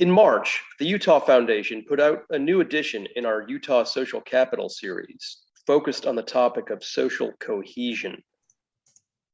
In 0.00 0.10
March, 0.10 0.64
the 0.78 0.86
Utah 0.86 1.20
Foundation 1.20 1.84
put 1.86 2.00
out 2.00 2.24
a 2.30 2.38
new 2.38 2.62
edition 2.62 3.06
in 3.16 3.26
our 3.26 3.44
Utah 3.46 3.84
Social 3.84 4.22
Capital 4.22 4.70
series, 4.70 5.42
focused 5.66 6.06
on 6.06 6.16
the 6.16 6.22
topic 6.22 6.70
of 6.70 6.82
social 6.82 7.32
cohesion. 7.38 8.22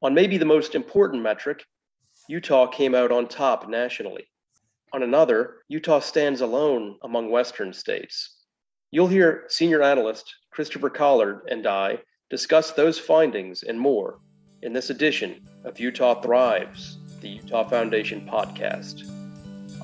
On 0.03 0.13
maybe 0.13 0.39
the 0.39 0.45
most 0.45 0.75
important 0.75 1.23
metric, 1.23 1.65
Utah 2.29 2.67
came 2.67 2.97
out 2.97 3.13
on 3.13 3.29
top 3.29 3.69
nationally. 3.69 4.27
On 4.93 5.05
another, 5.05 5.59
Utah 5.69 6.01
stands 6.01 6.41
alone 6.41 6.99
among 7.05 7.31
Western 7.31 7.73
states. 7.73 8.39
You'll 8.91 9.07
hear 9.07 9.45
senior 9.47 9.83
analyst 9.85 10.35
Christopher 10.51 10.91
Collard 10.91 11.43
and 11.49 11.65
I 11.69 12.01
discuss 12.29 12.73
those 12.73 12.99
findings 12.99 13.63
and 13.63 13.79
more 13.79 14.19
in 14.63 14.73
this 14.73 14.91
edition 14.91 15.47
of 15.63 15.79
Utah 15.79 16.21
Thrives, 16.21 16.99
the 17.21 17.29
Utah 17.29 17.69
Foundation 17.69 18.29
podcast. 18.29 19.16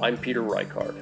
I'm 0.01 0.17
Peter 0.17 0.43
Reichard. 0.43 0.97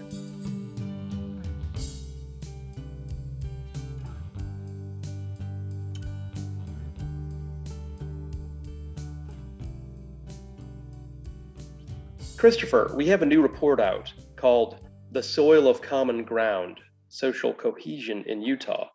Christopher, 12.37 12.91
we 12.95 13.07
have 13.09 13.21
a 13.21 13.27
new 13.27 13.43
report 13.43 13.81
out 13.81 14.11
called 14.37 14.81
The 15.13 15.23
Soil 15.23 15.69
of 15.69 15.83
Common 15.83 16.25
Ground 16.25 16.81
Social 17.09 17.53
Cohesion 17.53 18.25
in 18.27 18.41
Utah. 18.41 18.89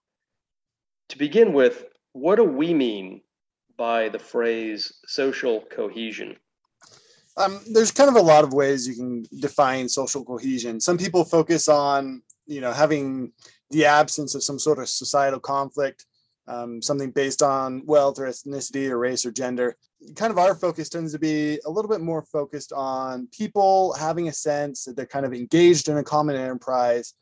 To 1.10 1.18
begin 1.20 1.54
with, 1.54 1.86
what 2.14 2.38
do 2.38 2.44
we 2.44 2.74
mean 2.74 3.22
by 3.78 4.10
the 4.10 4.18
phrase 4.18 4.92
social 5.06 5.62
cohesion? 5.70 6.38
Um, 7.38 7.62
there's 7.72 7.92
kind 7.92 8.10
of 8.10 8.16
a 8.16 8.22
lot 8.22 8.44
of 8.44 8.54
ways 8.54 8.88
you 8.88 8.96
can 8.96 9.26
define 9.40 9.90
social 9.90 10.24
cohesion. 10.24 10.80
Some 10.80 10.98
people 10.98 11.26
focus 11.26 11.68
on, 11.68 12.22
you 12.46 12.62
know, 12.62 12.72
having 12.72 13.34
the 13.72 13.86
absence 13.86 14.36
of 14.36 14.44
some 14.44 14.58
sort 14.58 14.80
of 14.80 14.88
societal 14.88 15.40
conflict, 15.40 16.06
um, 16.48 16.82
something 16.82 17.12
based 17.12 17.42
on 17.42 17.86
wealth 17.86 18.20
or 18.20 18.28
ethnicity 18.28 18.90
or 18.90 19.00
race 19.00 19.26
or 19.26 19.32
gender. 19.32 19.76
Kind 20.16 20.32
of 20.32 20.38
our 20.38 20.56
focus 20.56 20.88
tends 20.88 21.12
to 21.14 21.20
be 21.20 21.60
a 21.66 21.70
little 21.70 21.90
bit 21.90 22.02
more 22.02 22.22
focused 22.22 22.72
on 22.72 23.28
people 23.32 23.94
having 23.94 24.28
a 24.28 24.34
sense 24.34 24.86
that 24.86 24.96
they're 24.96 25.06
kind 25.06 25.26
of 25.26 25.34
engaged 25.34 25.90
in 25.90 25.98
a 25.98 26.04
common 26.04 26.36
enterprise. 26.36 27.16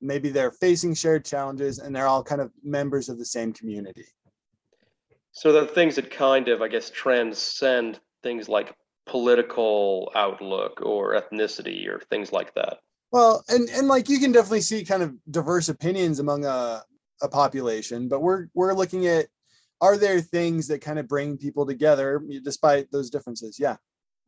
Maybe 0.00 0.30
they're 0.30 0.52
facing 0.52 0.94
shared 0.94 1.24
challenges 1.24 1.78
and 1.78 1.94
they're 1.94 2.06
all 2.06 2.24
kind 2.24 2.40
of 2.40 2.50
members 2.64 3.08
of 3.08 3.18
the 3.18 3.24
same 3.24 3.52
community. 3.52 4.06
So 5.32 5.52
the 5.52 5.66
things 5.66 5.94
that 5.96 6.10
kind 6.10 6.48
of, 6.48 6.62
I 6.62 6.68
guess, 6.68 6.90
transcend 6.90 8.00
things 8.22 8.48
like 8.48 8.74
political 9.06 10.10
outlook 10.14 10.80
or 10.82 11.14
ethnicity 11.14 11.88
or 11.88 12.00
things 12.10 12.32
like 12.32 12.54
that. 12.54 12.78
Well, 13.12 13.44
and 13.48 13.68
and 13.70 13.88
like 13.88 14.08
you 14.08 14.18
can 14.18 14.32
definitely 14.32 14.60
see 14.60 14.84
kind 14.84 15.02
of 15.02 15.14
diverse 15.30 15.68
opinions 15.68 16.18
among 16.18 16.44
a 16.44 16.82
a 17.22 17.28
population, 17.28 18.08
but 18.08 18.20
we're 18.20 18.46
we're 18.54 18.72
looking 18.72 19.06
at 19.06 19.26
are 19.80 19.96
there 19.96 20.20
things 20.20 20.68
that 20.68 20.82
kind 20.82 20.98
of 20.98 21.08
bring 21.08 21.38
people 21.38 21.66
together 21.66 22.22
despite 22.44 22.90
those 22.90 23.10
differences? 23.10 23.58
Yeah. 23.58 23.76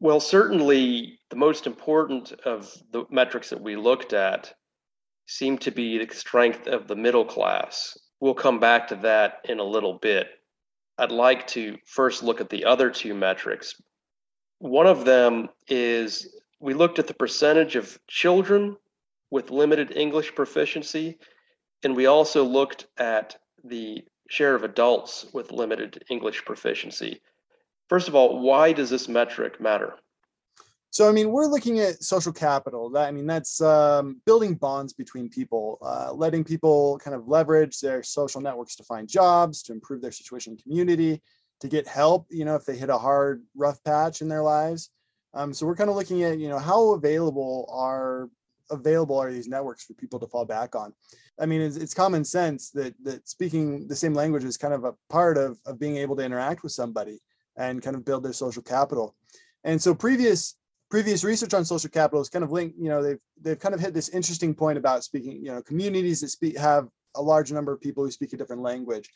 Well, 0.01 0.19
certainly 0.19 1.21
the 1.31 1.37
most 1.37 1.67
important 1.67 2.33
of 2.45 2.75
the 2.91 3.05
metrics 3.11 3.51
that 3.51 3.61
we 3.61 3.77
looked 3.77 4.13
at 4.13 4.53
seem 5.27 5.59
to 5.59 5.71
be 5.71 6.05
the 6.05 6.13
strength 6.13 6.67
of 6.67 6.89
the 6.89 6.97
middle 6.97 7.25
class. 7.25 7.97
We'll 8.21 8.35
come 8.35 8.59
back 8.59 8.89
to 8.89 8.97
that 8.97 9.41
in 9.45 9.61
a 9.61 9.65
little 9.65 9.99
bit. 9.99 10.29
I'd 10.99 11.13
like 11.13 11.47
to 11.49 11.77
first 11.87 12.23
look 12.23 12.41
at 12.41 12.51
the 12.51 12.65
other 12.65 12.91
two 12.91 13.15
metrics. 13.15 13.81
One 14.63 14.87
of 14.87 15.05
them 15.05 15.49
is 15.67 16.37
we 16.61 16.73
looked 16.73 17.01
at 17.01 17.09
the 17.09 17.15
percentage 17.15 17.75
of 17.75 17.99
children 18.07 18.77
with 19.29 19.51
limited 19.51 19.91
English 19.97 20.37
proficiency, 20.37 21.19
and 21.83 21.97
we 21.97 22.07
also 22.07 22.45
looked 22.45 22.87
at 22.97 23.41
the 23.65 24.05
share 24.31 24.55
of 24.55 24.63
adults 24.63 25.27
with 25.35 25.51
limited 25.51 26.05
English 26.09 26.45
proficiency. 26.45 27.21
First 27.89 28.07
of 28.07 28.15
all, 28.15 28.39
why 28.41 28.73
does 28.73 28.89
this 28.89 29.09
metric 29.09 29.61
matter? 29.61 29.95
So, 30.91 31.09
I 31.09 31.13
mean, 31.13 31.33
we're 31.33 31.47
looking 31.47 31.81
at 31.81 32.05
social 32.05 32.33
capital. 32.33 32.97
I 32.97 33.11
mean, 33.11 33.27
that's 33.27 33.61
um, 33.61 34.21
building 34.27 34.55
bonds 34.55 34.93
between 34.93 35.29
people, 35.29 35.79
uh, 35.83 36.13
letting 36.13 36.45
people 36.45 37.01
kind 37.03 37.17
of 37.17 37.27
leverage 37.27 37.81
their 37.81 38.05
social 38.05 38.41
networks 38.41 38.77
to 38.77 38.85
find 38.85 39.09
jobs, 39.09 39.61
to 39.65 39.73
improve 39.73 40.03
their 40.03 40.13
situation 40.13 40.53
in 40.53 40.59
community, 40.59 41.21
to 41.63 41.69
get 41.69 41.89
help. 41.89 42.27
You 42.29 42.45
know, 42.45 42.57
if 42.57 42.67
they 42.67 42.77
hit 42.77 42.91
a 42.91 42.99
hard, 42.99 43.43
rough 43.57 43.83
patch 43.85 44.21
in 44.21 44.29
their 44.29 44.43
lives. 44.43 44.91
Um, 45.33 45.55
so 45.55 45.65
we're 45.65 45.77
kind 45.77 45.89
of 45.89 45.97
looking 45.97 46.25
at, 46.25 46.39
you 46.39 46.49
know, 46.49 46.59
how 46.59 46.91
available 46.93 47.69
are 47.73 48.29
available 48.71 49.17
are 49.19 49.33
these 49.33 49.49
networks 49.49 49.85
for 49.85 49.95
people 49.95 50.19
to 50.19 50.27
fall 50.27 50.45
back 50.45 50.75
on. 50.75 50.93
I 51.41 51.47
mean, 51.47 51.61
it's, 51.61 51.77
it's 51.77 51.95
common 51.95 52.25
sense 52.25 52.71
that 52.71 52.95
that 53.05 53.29
speaking 53.29 53.87
the 53.87 53.97
same 53.97 54.13
language 54.13 54.45
is 54.45 54.59
kind 54.59 54.75
of 54.75 54.85
a 54.85 54.95
part 55.09 55.39
of 55.39 55.59
of 55.65 55.79
being 55.79 55.97
able 55.97 56.17
to 56.17 56.25
interact 56.25 56.63
with 56.63 56.73
somebody 56.73 57.21
and 57.57 57.81
kind 57.81 57.97
of 57.97 58.05
build 58.05 58.25
their 58.25 58.33
social 58.33 58.63
capital. 58.63 59.15
And 59.65 59.81
so 59.81 59.95
previous 59.95 60.57
previous 60.91 61.25
research 61.25 61.55
on 61.55 61.65
social 61.65 61.91
capital 61.91 62.21
is 62.21 62.29
kind 62.29 62.45
of 62.45 62.53
linked, 62.53 62.77
you 62.79 62.89
know, 62.89 63.03
they've 63.03 63.21
they've 63.41 63.59
kind 63.59 63.75
of 63.75 63.81
hit 63.81 63.95
this 63.95 64.11
interesting 64.11 64.55
point 64.55 64.79
about 64.79 65.05
speaking, 65.05 65.43
you 65.43 65.53
know, 65.53 65.63
communities 65.63 66.21
that 66.21 66.29
speak 66.29 66.59
have 66.59 66.89
a 67.15 67.23
large 67.23 67.53
number 67.53 67.73
of 67.73 67.81
people 67.81 68.05
who 68.05 68.11
speak 68.11 68.33
a 68.33 68.37
different 68.37 68.63
language. 68.63 69.09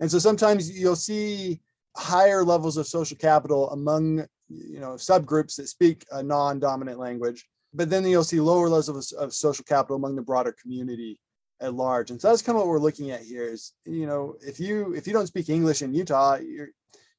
And 0.00 0.10
so 0.10 0.18
sometimes 0.18 0.70
you'll 0.70 0.96
see 0.96 1.60
higher 1.96 2.44
levels 2.44 2.76
of 2.76 2.86
social 2.86 3.16
capital 3.16 3.70
among 3.70 4.26
you 4.48 4.80
know 4.80 4.94
subgroups 4.94 5.56
that 5.56 5.68
speak 5.68 6.04
a 6.12 6.22
non-dominant 6.22 6.98
language 6.98 7.46
but 7.72 7.90
then 7.90 8.04
you'll 8.04 8.24
see 8.24 8.40
lower 8.40 8.68
levels 8.68 9.12
of, 9.12 9.18
of 9.18 9.32
social 9.32 9.64
capital 9.64 9.96
among 9.96 10.14
the 10.14 10.22
broader 10.22 10.54
community 10.60 11.18
at 11.60 11.74
large 11.74 12.10
and 12.10 12.20
so 12.20 12.28
that's 12.28 12.42
kind 12.42 12.56
of 12.56 12.62
what 12.62 12.68
we're 12.68 12.78
looking 12.78 13.10
at 13.10 13.22
here 13.22 13.44
is 13.44 13.72
you 13.84 14.06
know 14.06 14.34
if 14.40 14.58
you 14.58 14.92
if 14.94 15.06
you 15.06 15.12
don't 15.12 15.28
speak 15.28 15.48
english 15.48 15.82
in 15.82 15.94
utah 15.94 16.36
you're 16.36 16.68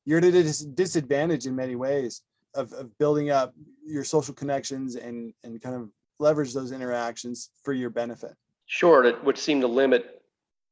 you're 0.06 0.20
at 0.20 0.24
a 0.24 0.66
disadvantage 0.76 1.48
in 1.48 1.56
many 1.56 1.76
ways 1.76 2.22
of, 2.54 2.72
of 2.74 2.98
building 2.98 3.30
up 3.30 3.54
your 3.86 4.04
social 4.04 4.34
connections 4.34 4.96
and 4.96 5.34
and 5.44 5.62
kind 5.62 5.76
of 5.76 5.90
leverage 6.20 6.54
those 6.54 6.72
interactions 6.72 7.50
for 7.64 7.74
your 7.74 7.90
benefit. 7.90 8.34
Sure, 8.68 9.04
it 9.04 9.22
would 9.24 9.38
seem 9.38 9.62
to 9.62 9.68
limit 9.68 10.15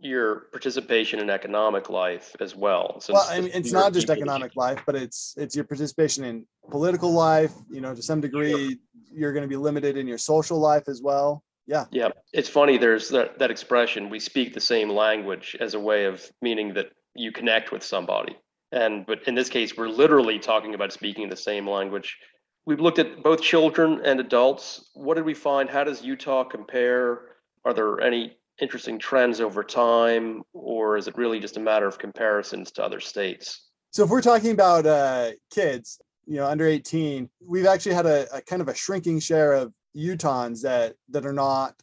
your 0.04 0.48
participation 0.52 1.20
in 1.20 1.30
economic 1.30 1.90
life 1.90 2.36
as 2.40 2.56
well. 2.56 3.02
Well, 3.10 3.26
I 3.30 3.40
mean, 3.42 3.52
it's 3.54 3.72
not 3.72 3.94
just 3.94 4.10
economic 4.10 4.56
life, 4.56 4.82
but 4.86 4.96
it's 4.96 5.34
it's 5.38 5.56
your 5.56 5.66
participation 5.66 6.24
in 6.24 6.46
political 6.70 7.12
life. 7.14 7.54
You 7.70 7.82
know, 7.82 7.96
to 7.96 8.02
some 8.02 8.22
degree, 8.22 8.52
sure. 8.52 8.78
you're 9.14 9.34
going 9.34 9.44
to 9.44 9.48
be 9.48 9.56
limited 9.56 9.98
in 9.98 10.08
your 10.08 10.18
social 10.18 10.60
life 10.60 10.84
as 10.88 11.02
well. 11.02 11.44
Yeah. 11.66 11.86
Yeah, 11.92 12.10
it's 12.34 12.50
funny. 12.50 12.78
There's 12.78 13.10
that 13.10 13.40
that 13.40 13.50
expression. 13.50 14.10
We 14.10 14.20
speak 14.20 14.54
the 14.54 14.60
same 14.60 14.90
language 14.90 15.56
as 15.60 15.74
a 15.74 15.80
way 15.80 16.06
of 16.06 16.30
meaning 16.42 16.74
that 16.74 16.92
you 17.16 17.32
connect 17.32 17.72
with 17.72 17.84
somebody. 17.84 18.36
And 18.72 19.06
but 19.06 19.28
in 19.28 19.36
this 19.36 19.50
case, 19.50 19.78
we're 19.78 19.88
literally 19.88 20.40
talking 20.40 20.74
about 20.74 20.92
speaking 20.92 21.30
the 21.30 21.38
same 21.38 21.70
language. 21.70 22.18
We've 22.66 22.80
looked 22.80 23.00
at 23.00 23.24
both 23.24 23.42
children 23.42 24.02
and 24.04 24.20
adults. 24.20 24.90
What 24.94 25.16
did 25.16 25.26
we 25.26 25.34
find? 25.34 25.70
How 25.70 25.84
does 25.84 26.02
Utah 26.02 26.44
compare? 26.44 27.22
Are 27.66 27.74
there 27.74 28.02
any 28.02 28.38
interesting 28.62 29.00
trends 29.00 29.42
over 29.42 29.64
time, 29.64 30.44
or 30.54 30.98
is 30.98 31.08
it 31.08 31.18
really 31.18 31.40
just 31.40 31.58
a 31.58 31.60
matter 31.60 31.88
of 31.88 31.98
comparisons 31.98 32.72
to 32.74 32.84
other 32.84 33.00
states? 33.00 33.70
So, 33.92 34.04
if 34.04 34.10
we're 34.10 34.22
talking 34.22 34.52
about 34.52 34.86
uh, 34.86 35.32
kids, 35.52 36.00
you 36.26 36.38
know, 36.38 36.48
under 36.48 36.66
18, 36.66 37.30
we've 37.46 37.66
actually 37.66 37.96
had 37.96 38.06
a, 38.06 38.28
a 38.36 38.42
kind 38.42 38.62
of 38.62 38.68
a 38.68 38.76
shrinking 38.76 39.20
share 39.20 39.54
of 39.54 39.74
Utahns 39.96 40.62
that 40.62 40.96
that 41.10 41.26
are 41.26 41.34
not 41.34 41.76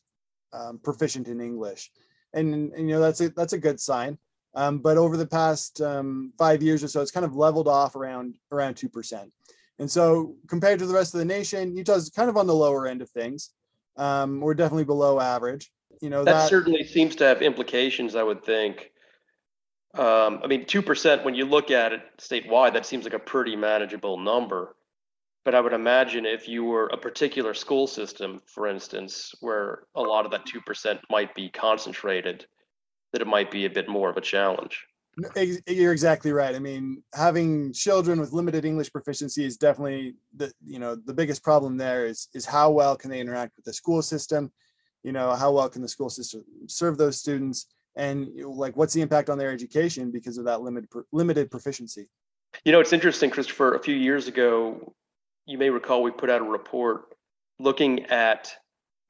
um, 0.52 0.78
proficient 0.82 1.28
in 1.28 1.40
English, 1.40 1.90
and, 2.32 2.72
and 2.72 2.88
you 2.88 2.94
know 2.94 3.00
that's 3.00 3.20
a 3.20 3.30
that's 3.30 3.52
a 3.52 3.58
good 3.58 3.80
sign. 3.80 4.18
Um, 4.54 4.78
but 4.78 4.96
over 4.96 5.16
the 5.16 5.26
past 5.26 5.80
um, 5.80 6.32
five 6.36 6.60
years 6.60 6.82
or 6.82 6.88
so, 6.88 7.00
it's 7.00 7.12
kind 7.12 7.24
of 7.24 7.36
leveled 7.36 7.68
off 7.68 7.94
around 7.94 8.36
around 8.50 8.74
two 8.74 8.88
percent. 8.88 9.32
And 9.78 9.90
so, 9.90 10.34
compared 10.48 10.78
to 10.80 10.86
the 10.86 10.94
rest 10.94 11.14
of 11.14 11.18
the 11.18 11.24
nation, 11.24 11.76
Utah's 11.76 12.10
kind 12.10 12.28
of 12.28 12.36
on 12.36 12.46
the 12.46 12.54
lower 12.54 12.86
end 12.86 13.02
of 13.02 13.10
things. 13.10 13.50
Um, 13.96 14.40
we're 14.40 14.54
definitely 14.54 14.84
below 14.84 15.20
average. 15.20 15.70
You 16.00 16.10
know 16.10 16.24
that, 16.24 16.32
that, 16.32 16.48
certainly 16.48 16.84
seems 16.84 17.16
to 17.16 17.24
have 17.24 17.42
implications. 17.42 18.14
I 18.14 18.22
would 18.22 18.44
think. 18.44 18.90
Um, 19.94 20.40
I 20.44 20.46
mean, 20.46 20.66
two 20.66 20.82
percent 20.82 21.24
when 21.24 21.34
you 21.34 21.44
look 21.44 21.70
at 21.70 21.92
it 21.92 22.02
statewide, 22.18 22.74
that 22.74 22.86
seems 22.86 23.04
like 23.04 23.14
a 23.14 23.18
pretty 23.18 23.56
manageable 23.56 24.18
number. 24.18 24.76
But 25.44 25.54
I 25.54 25.60
would 25.60 25.72
imagine 25.72 26.26
if 26.26 26.48
you 26.48 26.64
were 26.64 26.86
a 26.88 26.98
particular 26.98 27.54
school 27.54 27.86
system, 27.86 28.40
for 28.46 28.66
instance, 28.66 29.34
where 29.40 29.84
a 29.94 30.02
lot 30.02 30.26
of 30.26 30.30
that 30.32 30.46
two 30.46 30.60
percent 30.60 31.00
might 31.10 31.34
be 31.34 31.48
concentrated 31.48 32.46
that 33.12 33.22
it 33.22 33.26
might 33.26 33.50
be 33.50 33.64
a 33.64 33.70
bit 33.70 33.88
more 33.88 34.08
of 34.08 34.16
a 34.16 34.20
challenge. 34.20 34.86
You're 35.66 35.92
exactly 35.92 36.32
right. 36.32 36.54
I 36.54 36.60
mean, 36.60 37.02
having 37.14 37.72
children 37.72 38.20
with 38.20 38.32
limited 38.32 38.64
English 38.64 38.92
proficiency 38.92 39.44
is 39.44 39.56
definitely 39.56 40.14
the 40.36 40.52
you 40.64 40.78
know 40.78 40.94
the 40.94 41.12
biggest 41.12 41.42
problem. 41.42 41.76
There 41.76 42.06
is 42.06 42.28
is 42.32 42.46
how 42.46 42.70
well 42.70 42.96
can 42.96 43.10
they 43.10 43.20
interact 43.20 43.56
with 43.56 43.64
the 43.64 43.72
school 43.72 44.02
system? 44.02 44.52
You 45.02 45.12
know, 45.12 45.34
how 45.34 45.52
well 45.52 45.68
can 45.68 45.82
the 45.82 45.88
school 45.88 46.10
system 46.10 46.44
serve 46.66 46.98
those 46.98 47.18
students? 47.18 47.66
And 47.96 48.28
you 48.34 48.42
know, 48.42 48.50
like, 48.50 48.76
what's 48.76 48.94
the 48.94 49.00
impact 49.00 49.30
on 49.30 49.38
their 49.38 49.50
education 49.50 50.10
because 50.10 50.38
of 50.38 50.44
that 50.44 50.60
limited 50.60 50.88
limited 51.12 51.50
proficiency? 51.50 52.08
You 52.64 52.72
know, 52.72 52.80
it's 52.80 52.92
interesting, 52.92 53.30
Christopher. 53.30 53.74
A 53.74 53.82
few 53.82 53.94
years 53.94 54.28
ago, 54.28 54.94
you 55.46 55.58
may 55.58 55.70
recall 55.70 56.02
we 56.02 56.10
put 56.10 56.30
out 56.30 56.40
a 56.40 56.44
report 56.44 57.14
looking 57.58 58.06
at 58.06 58.52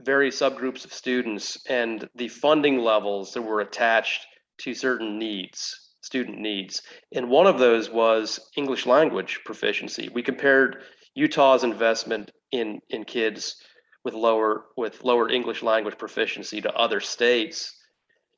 various 0.02 0.40
subgroups 0.40 0.84
of 0.84 0.92
students 0.92 1.58
and 1.68 2.08
the 2.14 2.28
funding 2.28 2.78
levels 2.78 3.32
that 3.32 3.42
were 3.42 3.60
attached 3.60 4.26
to 4.58 4.74
certain 4.74 5.18
needs, 5.18 5.94
student 6.00 6.38
needs. 6.38 6.82
And 7.12 7.28
one 7.28 7.46
of 7.46 7.58
those 7.58 7.90
was 7.90 8.40
English 8.56 8.86
language 8.86 9.40
proficiency. 9.44 10.08
We 10.12 10.22
compared 10.22 10.82
Utah's 11.14 11.64
investment 11.64 12.30
in 12.52 12.80
in 12.90 13.04
kids 13.04 13.56
with 14.04 14.14
lower 14.14 14.66
with 14.76 15.04
lower 15.04 15.28
English 15.28 15.62
language 15.62 15.98
proficiency 15.98 16.60
to 16.60 16.72
other 16.74 17.00
states 17.00 17.76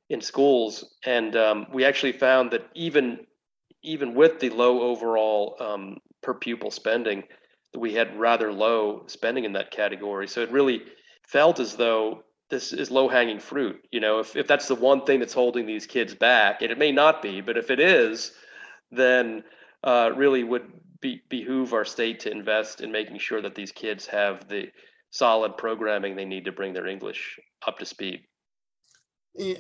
in 0.09 0.20
schools, 0.20 0.97
and 1.05 1.37
um, 1.37 1.67
we 1.73 1.85
actually 1.85 2.12
found 2.12 2.50
that 2.50 2.67
even 2.75 3.26
even 3.82 4.14
with 4.14 4.38
the 4.41 4.50
low 4.50 4.82
overall 4.82 5.56
um, 5.61 5.99
per 6.23 6.35
pupil 6.35 6.70
spending, 6.70 7.25
we 7.76 7.94
had 7.94 8.19
rather 8.19 8.53
low 8.53 9.05
spending 9.06 9.44
in 9.44 9.53
that 9.55 9.70
category. 9.70 10.29
So 10.29 10.41
it 10.41 10.53
really 10.53 10.82
felt 11.26 11.59
as 11.59 11.76
though 11.76 12.23
this 12.49 12.73
is 12.73 12.91
low 12.91 13.08
hanging 13.08 13.41
fruit. 13.41 13.82
You 13.91 14.00
know, 14.00 14.20
if, 14.20 14.37
if 14.37 14.47
that's 14.47 14.69
the 14.69 14.75
one 14.75 15.05
thing 15.05 15.20
that's 15.20 15.32
holding 15.32 15.67
these 15.67 15.87
kids 15.87 16.15
back, 16.15 16.62
and 16.62 16.70
it 16.70 16.79
may 16.79 16.93
not 16.93 17.23
be, 17.23 17.41
but 17.41 17.56
if 17.56 17.70
it 17.70 17.81
is, 17.81 18.32
then 18.91 19.43
uh, 19.82 20.11
really 20.15 20.44
would 20.44 20.70
be, 21.00 21.23
behoove 21.29 21.73
our 21.73 21.85
state 21.85 22.20
to 22.20 22.31
invest 22.31 22.82
in 22.82 22.93
making 22.93 23.19
sure 23.19 23.41
that 23.41 23.55
these 23.55 23.73
kids 23.73 24.06
have 24.06 24.49
the 24.49 24.69
solid 25.12 25.56
programming 25.56 26.17
they 26.17 26.25
need 26.25 26.44
to 26.47 26.53
bring 26.53 26.73
their 26.73 26.88
English 26.88 27.38
up 27.67 27.79
to 27.79 27.87
speed. 27.87 28.23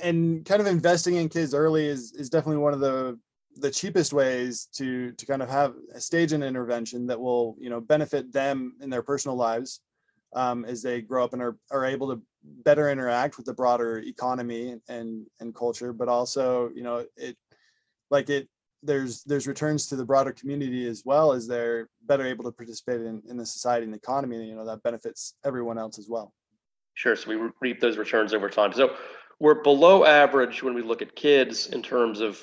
And 0.02 0.44
kind 0.44 0.60
of 0.60 0.66
investing 0.66 1.16
in 1.16 1.28
kids 1.28 1.54
early 1.54 1.86
is 1.86 2.12
is 2.12 2.28
definitely 2.28 2.58
one 2.58 2.74
of 2.74 2.80
the 2.80 3.18
the 3.56 3.70
cheapest 3.70 4.12
ways 4.12 4.68
to 4.72 5.12
to 5.12 5.26
kind 5.26 5.42
of 5.42 5.48
have 5.48 5.74
a 5.94 6.00
stage 6.00 6.32
an 6.32 6.42
intervention 6.42 7.06
that 7.06 7.20
will 7.20 7.56
you 7.58 7.70
know 7.70 7.80
benefit 7.80 8.32
them 8.32 8.74
in 8.80 8.90
their 8.90 9.02
personal 9.02 9.36
lives 9.36 9.80
um, 10.34 10.64
as 10.64 10.82
they 10.82 11.02
grow 11.02 11.24
up 11.24 11.34
and 11.34 11.42
are, 11.42 11.56
are 11.70 11.84
able 11.84 12.08
to 12.14 12.22
better 12.64 12.90
interact 12.90 13.36
with 13.36 13.46
the 13.46 13.52
broader 13.52 13.98
economy 13.98 14.78
and 14.88 15.26
and 15.40 15.54
culture 15.54 15.92
but 15.92 16.08
also 16.08 16.70
you 16.74 16.82
know 16.82 17.04
it 17.16 17.36
like 18.10 18.28
it 18.30 18.48
there's 18.82 19.22
there's 19.24 19.46
returns 19.46 19.86
to 19.86 19.96
the 19.96 20.04
broader 20.04 20.32
community 20.32 20.86
as 20.86 21.02
well 21.04 21.32
as 21.32 21.46
they're 21.46 21.88
better 22.02 22.26
able 22.26 22.44
to 22.44 22.52
participate 22.52 23.00
in, 23.00 23.22
in 23.28 23.36
the 23.36 23.46
society 23.46 23.84
and 23.84 23.92
the 23.92 23.98
economy 23.98 24.36
and 24.36 24.48
you 24.48 24.54
know 24.54 24.64
that 24.64 24.82
benefits 24.82 25.34
everyone 25.44 25.78
else 25.78 25.98
as 25.98 26.08
well. 26.08 26.32
Sure 26.94 27.16
so 27.16 27.30
we 27.30 27.50
reap 27.60 27.80
those 27.80 27.96
returns 27.96 28.34
over 28.34 28.48
time. 28.48 28.72
So 28.72 28.94
we're 29.38 29.62
below 29.62 30.04
average 30.04 30.62
when 30.62 30.74
we 30.74 30.82
look 30.82 31.02
at 31.02 31.16
kids 31.16 31.68
in 31.68 31.82
terms 31.82 32.20
of 32.20 32.40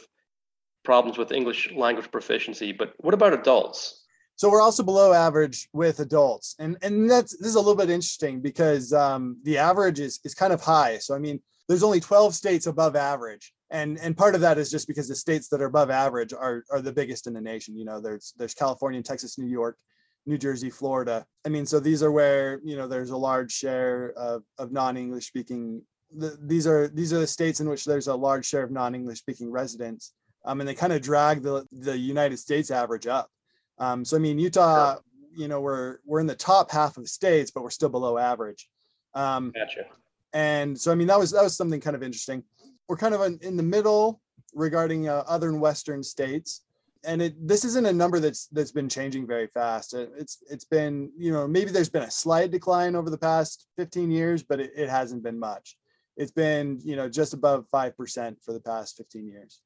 problems 0.83 1.17
with 1.17 1.31
english 1.31 1.71
language 1.73 2.09
proficiency 2.09 2.71
but 2.71 2.93
what 2.97 3.13
about 3.13 3.33
adults? 3.33 4.05
So 4.35 4.49
we're 4.49 4.61
also 4.61 4.83
below 4.83 5.11
average 5.11 5.67
with 5.73 5.99
adults 5.99 6.55
and 6.59 6.77
and 6.81 7.09
that's 7.09 7.37
this 7.37 7.49
is 7.49 7.55
a 7.55 7.59
little 7.59 7.75
bit 7.75 7.89
interesting 7.89 8.41
because 8.41 8.93
um, 8.93 9.37
the 9.43 9.57
average 9.57 9.99
is 9.99 10.19
is 10.23 10.33
kind 10.33 10.53
of 10.53 10.61
high. 10.61 10.97
So 10.99 11.15
i 11.15 11.19
mean 11.19 11.41
there's 11.67 11.83
only 11.83 11.99
12 11.99 12.33
states 12.33 12.65
above 12.65 12.95
average 12.95 13.53
and 13.71 13.99
and 13.99 14.17
part 14.17 14.35
of 14.35 14.41
that 14.41 14.57
is 14.57 14.71
just 14.71 14.87
because 14.87 15.07
the 15.07 15.15
states 15.15 15.47
that 15.49 15.61
are 15.61 15.65
above 15.65 15.89
average 15.89 16.33
are 16.33 16.63
are 16.71 16.81
the 16.81 16.91
biggest 16.91 17.27
in 17.27 17.33
the 17.33 17.41
nation 17.41 17.77
you 17.77 17.85
know 17.85 17.99
there's 17.99 18.33
there's 18.37 18.53
california 18.53 19.01
texas 19.01 19.37
new 19.37 19.47
york 19.47 19.77
new 20.25 20.37
jersey 20.37 20.69
florida. 20.69 21.25
I 21.45 21.49
mean 21.49 21.65
so 21.65 21.79
these 21.79 22.03
are 22.03 22.11
where 22.11 22.59
you 22.63 22.75
know 22.75 22.87
there's 22.87 23.09
a 23.11 23.17
large 23.17 23.51
share 23.51 24.13
of, 24.17 24.43
of 24.57 24.71
non-english 24.71 25.27
speaking 25.27 25.81
the, 26.15 26.37
these 26.41 26.67
are 26.67 26.87
these 26.87 27.13
are 27.13 27.19
the 27.19 27.27
states 27.27 27.59
in 27.59 27.69
which 27.69 27.85
there's 27.85 28.07
a 28.07 28.15
large 28.15 28.45
share 28.45 28.63
of 28.63 28.71
non-english 28.71 29.19
speaking 29.19 29.51
residents 29.51 30.13
um, 30.45 30.59
and 30.59 30.67
they 30.67 30.73
kind 30.73 30.93
of 30.93 31.01
drag 31.01 31.41
the 31.41 31.65
the 31.71 31.97
united 31.97 32.37
states 32.37 32.71
average 32.71 33.07
up. 33.07 33.29
Um, 33.77 34.03
so 34.03 34.17
i 34.17 34.19
mean 34.19 34.39
utah 34.39 34.95
sure. 34.95 35.03
you 35.35 35.47
know 35.47 35.61
we're 35.61 35.97
we're 36.05 36.19
in 36.19 36.27
the 36.27 36.35
top 36.35 36.71
half 36.71 36.97
of 36.97 37.07
states 37.07 37.51
but 37.51 37.63
we're 37.63 37.69
still 37.69 37.89
below 37.89 38.17
average. 38.17 38.67
Um, 39.15 39.51
gotcha. 39.55 39.85
and 40.33 40.79
so 40.79 40.91
i 40.91 40.95
mean 40.95 41.07
that 41.07 41.17
was 41.17 41.31
that 41.31 41.43
was 41.43 41.55
something 41.55 41.81
kind 41.81 41.95
of 41.95 42.03
interesting 42.03 42.43
we're 42.89 42.97
kind 42.97 43.13
of 43.13 43.21
in 43.41 43.55
the 43.55 43.63
middle 43.63 44.19
regarding 44.53 45.07
uh, 45.07 45.23
other 45.27 45.47
and 45.47 45.61
western 45.61 46.03
states. 46.03 46.65
And 47.05 47.21
it 47.21 47.47
this 47.47 47.63
isn't 47.63 47.85
a 47.85 47.93
number 47.93 48.19
that's 48.19 48.47
that's 48.47 48.73
been 48.73 48.89
changing 48.89 49.25
very 49.25 49.47
fast. 49.47 49.93
It's 49.93 50.39
it's 50.49 50.65
been 50.65 51.11
you 51.17 51.31
know 51.31 51.47
maybe 51.47 51.71
there's 51.71 51.89
been 51.89 52.03
a 52.03 52.11
slight 52.11 52.51
decline 52.51 52.95
over 52.95 53.09
the 53.09 53.17
past 53.17 53.67
15 53.77 54.11
years 54.11 54.43
but 54.43 54.59
it, 54.59 54.71
it 54.75 54.89
hasn't 54.89 55.23
been 55.23 55.39
much. 55.39 55.77
It's 56.17 56.31
been 56.31 56.77
you 56.83 56.97
know 56.97 57.07
just 57.07 57.33
above 57.33 57.67
5% 57.73 58.43
for 58.43 58.51
the 58.51 58.59
past 58.59 58.97
15 58.97 59.27
years. 59.27 59.61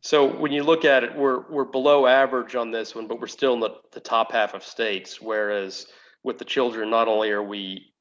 So 0.00 0.26
when 0.26 0.52
you 0.52 0.64
look 0.64 0.84
at 0.84 1.02
it 1.02 1.16
we're 1.16 1.48
we're 1.48 1.64
below 1.64 2.06
average 2.06 2.54
on 2.56 2.70
this 2.70 2.94
one 2.94 3.06
but 3.06 3.20
we're 3.20 3.26
still 3.26 3.54
in 3.54 3.60
the, 3.60 3.76
the 3.92 4.00
top 4.00 4.30
half 4.32 4.52
of 4.52 4.62
states 4.62 5.22
whereas 5.22 5.86
with 6.24 6.36
the 6.36 6.44
children 6.44 6.90
not 6.90 7.08
only 7.08 7.30
are 7.30 7.42
we 7.42 7.94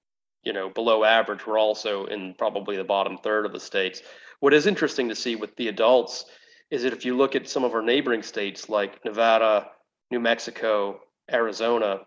you 0.43 0.53
know 0.53 0.69
below 0.69 1.03
average 1.03 1.45
we're 1.45 1.59
also 1.59 2.05
in 2.05 2.33
probably 2.37 2.77
the 2.77 2.83
bottom 2.83 3.17
third 3.17 3.45
of 3.45 3.53
the 3.53 3.59
states. 3.59 4.01
What 4.39 4.53
is 4.53 4.67
interesting 4.67 5.09
to 5.09 5.15
see 5.15 5.35
with 5.35 5.55
the 5.55 5.67
adults 5.67 6.25
is 6.69 6.83
that 6.83 6.93
if 6.93 7.05
you 7.05 7.17
look 7.17 7.35
at 7.35 7.49
some 7.49 7.63
of 7.63 7.73
our 7.73 7.81
neighboring 7.81 8.23
states 8.23 8.69
like 8.69 9.03
nevada 9.05 9.69
new 10.11 10.19
mexico 10.19 10.99
arizona 11.31 12.01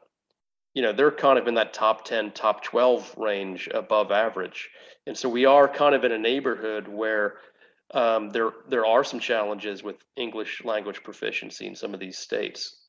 you 0.75 0.83
know 0.83 0.93
they're 0.93 1.11
kind 1.11 1.39
of 1.39 1.49
in 1.49 1.55
that 1.55 1.73
top 1.73 2.05
10 2.05 2.33
top 2.33 2.63
12 2.63 3.15
range 3.17 3.69
above 3.73 4.11
average. 4.11 4.71
And 5.07 5.17
so 5.17 5.29
we 5.29 5.45
are 5.45 5.69
kind 5.69 5.95
of 5.95 6.05
in 6.05 6.13
a 6.13 6.19
neighborhood 6.19 6.87
where 6.87 7.39
um, 7.93 8.31
there 8.31 8.51
there 8.69 8.87
are 8.87 9.03
some 9.03 9.19
challenges 9.19 9.83
with 9.83 9.97
english 10.17 10.63
language 10.65 11.03
proficiency 11.03 11.67
in 11.67 11.75
some 11.75 11.93
of 11.93 11.99
these 11.99 12.19
states 12.19 12.80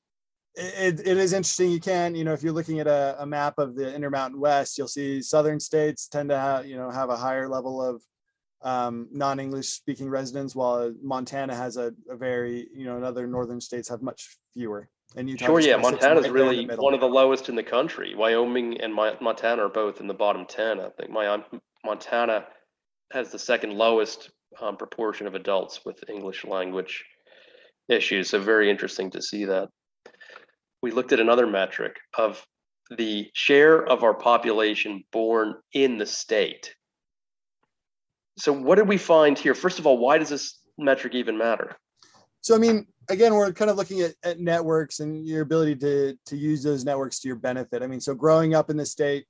it, 0.56 1.00
it 1.00 1.18
is 1.18 1.34
interesting. 1.34 1.72
You 1.72 1.80
can, 1.80 2.16
you 2.16 2.24
know, 2.24 2.34
if 2.34 2.44
you're 2.44 2.54
looking 2.54 2.80
at 2.80 2.88
a, 2.88 3.16
a 3.20 3.26
map 3.26 3.56
of 3.58 3.76
the 3.76 3.94
Intermountain 3.94 4.40
West, 4.40 4.78
you'll 4.78 4.88
see 4.88 5.22
southern 5.22 5.60
states 5.60 6.08
tend 6.08 6.30
to 6.30 6.38
have, 6.38 6.66
you 6.66 6.76
know, 6.76 6.90
have 6.90 7.10
a 7.10 7.16
higher 7.16 7.48
level 7.48 7.82
of 7.82 8.02
um, 8.62 9.08
non-English 9.12 9.70
speaking 9.70 10.10
residents, 10.10 10.56
while 10.56 10.94
Montana 11.02 11.56
has 11.56 11.78
a, 11.78 11.94
a, 12.10 12.16
very, 12.16 12.68
you 12.76 12.86
know, 12.86 12.96
and 12.96 13.06
other 13.06 13.26
northern 13.26 13.60
states 13.60 13.90
have 13.90 14.02
much 14.02 14.38
fewer. 14.54 14.88
And 15.16 15.30
Utah 15.30 15.48
sure, 15.48 15.60
yeah, 15.60 15.78
Montana 15.78 16.22
is 16.22 16.30
really 16.30 16.68
one 16.68 16.94
of 16.94 17.02
the 17.02 17.08
lowest 17.08 17.50
in 17.50 17.56
the 17.56 17.64
country. 17.64 18.14
Wyoming 18.16 18.80
and 18.80 18.94
Montana 18.94 19.66
are 19.66 19.70
both 19.70 20.00
in 20.00 20.08
the 20.08 20.14
bottom 20.14 20.46
ten. 20.46 20.80
I 20.80 20.90
think 20.90 21.10
my 21.10 21.28
um, 21.28 21.44
Montana 21.84 22.46
has 23.12 23.32
the 23.32 23.40
second 23.40 23.74
lowest 23.74 24.30
um, 24.62 24.78
proportion 24.78 25.28
of 25.28 25.36
adults 25.36 25.84
with 25.84 26.10
English 26.10 26.46
language 26.46 27.04
issues. 27.90 28.30
So 28.30 28.40
very 28.40 28.70
interesting 28.70 29.12
to 29.12 29.22
see 29.22 29.46
that 29.46 29.70
we 30.82 30.92
looked 30.92 31.12
at 31.12 31.20
another 31.20 31.48
metric 31.48 31.98
of 32.18 32.46
the 32.98 33.30
share 33.34 33.86
of 33.86 34.04
our 34.04 34.14
population 34.14 35.04
born 35.12 35.56
in 35.74 35.98
the 35.98 36.06
state. 36.06 36.76
So, 38.38 38.52
what 38.52 38.76
did 38.76 38.88
we 38.88 38.98
find 38.98 39.38
here? 39.38 39.54
First 39.54 39.80
of 39.80 39.86
all, 39.86 39.98
why 39.98 40.18
does 40.18 40.30
this 40.30 40.60
metric 40.78 41.14
even 41.16 41.38
matter? 41.38 41.78
So, 42.42 42.56
I 42.56 42.58
mean, 42.58 42.88
again, 43.10 43.36
we're 43.36 43.54
kind 43.54 43.70
of 43.70 43.78
looking 43.78 44.02
at, 44.02 44.16
at 44.24 44.40
networks 44.40 45.00
and 45.00 45.26
your 45.28 45.42
ability 45.42 45.76
to, 45.78 46.18
to 46.26 46.38
use 46.38 46.64
those 46.64 46.84
networks 46.84 47.20
to 47.20 47.28
your 47.28 47.38
benefit. 47.38 47.84
I 47.84 47.88
mean, 47.88 48.02
so 48.02 48.16
growing 48.16 48.56
up 48.56 48.70
in 48.70 48.78
the 48.78 48.86
state, 48.86 49.26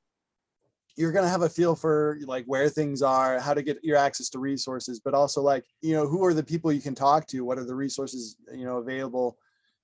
you're 0.95 1.11
going 1.11 1.25
to 1.25 1.29
have 1.29 1.41
a 1.41 1.49
feel 1.49 1.75
for 1.75 2.19
like 2.25 2.45
where 2.45 2.69
things 2.69 3.01
are 3.01 3.39
how 3.39 3.53
to 3.53 3.61
get 3.61 3.83
your 3.83 3.97
access 3.97 4.29
to 4.29 4.39
resources 4.39 4.99
but 4.99 5.13
also 5.13 5.41
like 5.41 5.65
you 5.81 5.93
know 5.93 6.07
who 6.07 6.23
are 6.23 6.33
the 6.33 6.43
people 6.43 6.71
you 6.71 6.81
can 6.81 6.95
talk 6.95 7.25
to 7.27 7.45
what 7.45 7.57
are 7.57 7.63
the 7.63 7.73
resources 7.73 8.35
you 8.53 8.65
know 8.65 8.77
available 8.77 9.37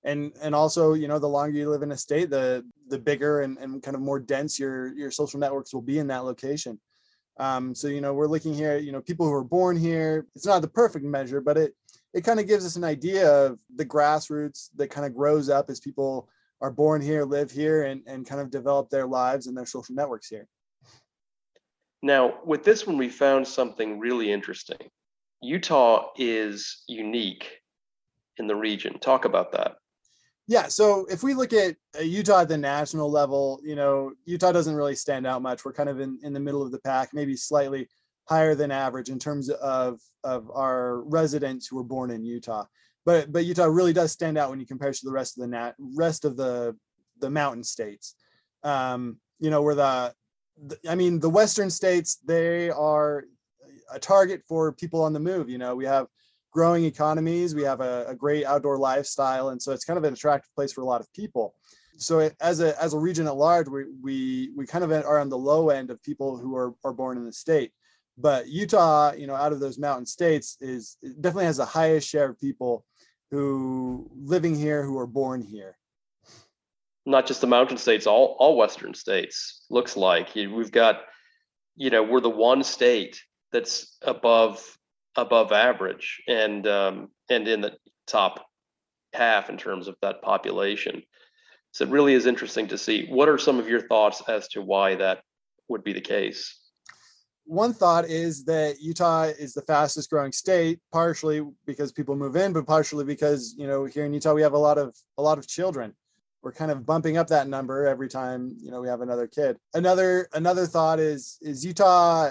and 0.04 0.32
and 0.40 0.54
also 0.54 0.94
you 0.94 1.08
know 1.08 1.18
the 1.18 1.28
longer 1.28 1.56
you 1.56 1.70
live 1.70 1.82
in 1.82 1.92
a 1.92 1.96
state 1.96 2.30
the 2.30 2.64
the 2.88 2.98
bigger 2.98 3.42
and, 3.42 3.58
and 3.58 3.82
kind 3.82 3.94
of 3.94 4.00
more 4.00 4.20
dense 4.20 4.58
your 4.58 4.94
your 4.96 5.10
social 5.10 5.40
networks 5.40 5.74
will 5.74 5.82
be 5.82 5.98
in 5.98 6.06
that 6.08 6.24
location. 6.24 6.80
Um, 7.38 7.74
so 7.74 7.88
you 7.88 8.00
know 8.00 8.14
we're 8.14 8.26
looking 8.26 8.54
here 8.54 8.78
you 8.78 8.92
know 8.92 9.00
people 9.00 9.26
who 9.26 9.32
are 9.32 9.44
born 9.44 9.76
here. 9.76 10.26
It's 10.34 10.46
not 10.46 10.62
the 10.62 10.68
perfect 10.68 11.04
measure 11.04 11.40
but 11.40 11.56
it 11.56 11.74
it 12.14 12.24
kind 12.24 12.40
of 12.40 12.46
gives 12.46 12.64
us 12.64 12.76
an 12.76 12.84
idea 12.84 13.30
of 13.30 13.60
the 13.74 13.84
grassroots 13.84 14.70
that 14.76 14.88
kind 14.88 15.06
of 15.06 15.14
grows 15.14 15.48
up 15.48 15.68
as 15.68 15.80
people 15.80 16.28
are 16.60 16.70
born 16.70 17.00
here 17.00 17.24
live 17.24 17.50
here 17.50 17.84
and, 17.84 18.02
and 18.06 18.26
kind 18.26 18.40
of 18.40 18.50
develop 18.50 18.88
their 18.90 19.06
lives 19.06 19.46
and 19.46 19.56
their 19.56 19.66
social 19.66 19.94
networks 19.94 20.28
here. 20.28 20.46
Now 22.02 22.38
with 22.44 22.64
this 22.64 22.86
one 22.86 22.96
we 22.96 23.08
found 23.08 23.46
something 23.46 23.98
really 23.98 24.30
interesting. 24.32 24.78
Utah 25.42 26.08
is 26.16 26.82
unique 26.88 27.60
in 28.38 28.46
the 28.46 28.56
region. 28.56 28.98
Talk 28.98 29.24
about 29.24 29.52
that 29.52 29.76
yeah, 30.48 30.66
so 30.66 31.04
if 31.10 31.22
we 31.22 31.34
look 31.34 31.52
at 31.52 31.76
uh, 31.96 32.02
Utah 32.02 32.40
at 32.40 32.48
the 32.48 32.56
national 32.56 33.10
level, 33.10 33.60
you 33.62 33.76
know, 33.76 34.12
Utah 34.24 34.50
doesn't 34.50 34.74
really 34.74 34.94
stand 34.94 35.26
out 35.26 35.42
much. 35.42 35.62
We're 35.62 35.74
kind 35.74 35.90
of 35.90 36.00
in, 36.00 36.18
in 36.22 36.32
the 36.32 36.40
middle 36.40 36.62
of 36.62 36.72
the 36.72 36.80
pack, 36.80 37.10
maybe 37.12 37.36
slightly 37.36 37.86
higher 38.24 38.54
than 38.54 38.70
average 38.70 39.10
in 39.10 39.18
terms 39.18 39.50
of 39.50 40.00
of 40.24 40.50
our 40.50 41.02
residents 41.02 41.66
who 41.66 41.76
were 41.76 41.84
born 41.84 42.10
in 42.10 42.24
Utah. 42.24 42.64
But 43.04 43.30
but 43.30 43.44
Utah 43.44 43.66
really 43.66 43.92
does 43.92 44.10
stand 44.10 44.38
out 44.38 44.48
when 44.48 44.58
you 44.58 44.66
compare 44.66 44.88
it 44.88 44.94
to 44.96 45.04
the 45.04 45.12
rest 45.12 45.36
of 45.36 45.42
the 45.42 45.48
nat 45.48 45.74
rest 45.78 46.24
of 46.24 46.38
the 46.38 46.74
the 47.18 47.28
mountain 47.28 47.62
states. 47.62 48.14
Um, 48.62 49.18
you 49.40 49.50
know, 49.50 49.60
where 49.60 49.74
the, 49.74 50.14
the 50.66 50.78
I 50.88 50.94
mean, 50.94 51.20
the 51.20 51.28
western 51.28 51.68
states 51.68 52.16
they 52.26 52.70
are 52.70 53.24
a 53.92 53.98
target 53.98 54.42
for 54.48 54.72
people 54.72 55.02
on 55.02 55.12
the 55.12 55.20
move. 55.20 55.50
You 55.50 55.58
know, 55.58 55.76
we 55.76 55.84
have 55.84 56.06
growing 56.50 56.84
economies. 56.84 57.54
We 57.54 57.62
have 57.62 57.80
a, 57.80 58.06
a, 58.08 58.14
great 58.14 58.44
outdoor 58.44 58.78
lifestyle. 58.78 59.50
And 59.50 59.60
so 59.60 59.72
it's 59.72 59.84
kind 59.84 59.98
of 59.98 60.04
an 60.04 60.12
attractive 60.12 60.54
place 60.54 60.72
for 60.72 60.80
a 60.80 60.86
lot 60.86 61.00
of 61.00 61.12
people. 61.12 61.54
so 61.98 62.30
as 62.40 62.60
a 62.60 62.80
as 62.82 62.94
a 62.94 62.98
region 62.98 63.26
at 63.26 63.36
large, 63.36 63.68
we 63.68 63.84
we 64.02 64.50
we 64.56 64.66
kind 64.66 64.84
of 64.84 64.92
are 64.92 65.18
on 65.18 65.28
the 65.28 65.38
low 65.38 65.70
end 65.70 65.90
of 65.90 66.02
people 66.02 66.36
who 66.36 66.56
are 66.56 66.74
are 66.84 66.92
born 66.92 67.16
in 67.18 67.24
the 67.24 67.32
state. 67.32 67.72
But 68.16 68.48
Utah, 68.48 69.12
you 69.12 69.26
know, 69.26 69.34
out 69.34 69.52
of 69.52 69.60
those 69.60 69.78
mountain 69.78 70.06
states, 70.06 70.56
is 70.60 70.96
definitely 71.20 71.44
has 71.44 71.58
the 71.58 71.64
highest 71.64 72.08
share 72.08 72.30
of 72.30 72.40
people 72.40 72.84
who 73.30 74.10
living 74.16 74.54
here 74.54 74.82
who 74.82 74.98
are 74.98 75.06
born 75.06 75.42
here. 75.42 75.76
Not 77.06 77.26
just 77.26 77.40
the 77.40 77.46
mountain 77.46 77.78
states, 77.78 78.06
all 78.06 78.36
all 78.38 78.56
western 78.56 78.94
states 78.94 79.64
looks 79.70 79.96
like 79.96 80.34
we've 80.34 80.72
got, 80.72 81.02
you 81.76 81.90
know, 81.90 82.02
we're 82.02 82.20
the 82.20 82.30
one 82.30 82.62
state 82.62 83.20
that's 83.52 83.96
above 84.02 84.78
above 85.16 85.52
average 85.52 86.22
and 86.28 86.66
um, 86.66 87.08
and 87.28 87.48
in 87.48 87.60
the 87.60 87.76
top 88.06 88.46
half 89.12 89.50
in 89.50 89.56
terms 89.56 89.88
of 89.88 89.96
that 90.02 90.22
population. 90.22 91.02
So 91.72 91.84
it 91.84 91.90
really 91.90 92.14
is 92.14 92.26
interesting 92.26 92.66
to 92.68 92.78
see. 92.78 93.06
What 93.08 93.28
are 93.28 93.38
some 93.38 93.58
of 93.58 93.68
your 93.68 93.86
thoughts 93.86 94.22
as 94.28 94.48
to 94.48 94.62
why 94.62 94.94
that 94.96 95.22
would 95.68 95.84
be 95.84 95.92
the 95.92 96.00
case? 96.00 96.58
One 97.44 97.72
thought 97.72 98.06
is 98.06 98.44
that 98.44 98.80
Utah 98.80 99.22
is 99.24 99.54
the 99.54 99.62
fastest 99.62 100.10
growing 100.10 100.32
state, 100.32 100.80
partially 100.92 101.42
because 101.66 101.92
people 101.92 102.14
move 102.14 102.36
in, 102.36 102.52
but 102.52 102.66
partially 102.66 103.04
because 103.04 103.54
you 103.56 103.66
know 103.66 103.84
here 103.84 104.04
in 104.04 104.12
Utah 104.12 104.34
we 104.34 104.42
have 104.42 104.52
a 104.52 104.58
lot 104.58 104.78
of 104.78 104.94
a 105.16 105.22
lot 105.22 105.38
of 105.38 105.46
children. 105.46 105.94
We're 106.42 106.52
kind 106.52 106.70
of 106.70 106.86
bumping 106.86 107.16
up 107.16 107.26
that 107.28 107.48
number 107.48 107.86
every 107.86 108.08
time 108.08 108.54
you 108.60 108.70
know 108.70 108.80
we 108.80 108.88
have 108.88 109.00
another 109.00 109.26
kid. 109.26 109.56
Another 109.72 110.28
another 110.34 110.66
thought 110.66 111.00
is 111.00 111.38
is 111.40 111.64
Utah 111.64 112.30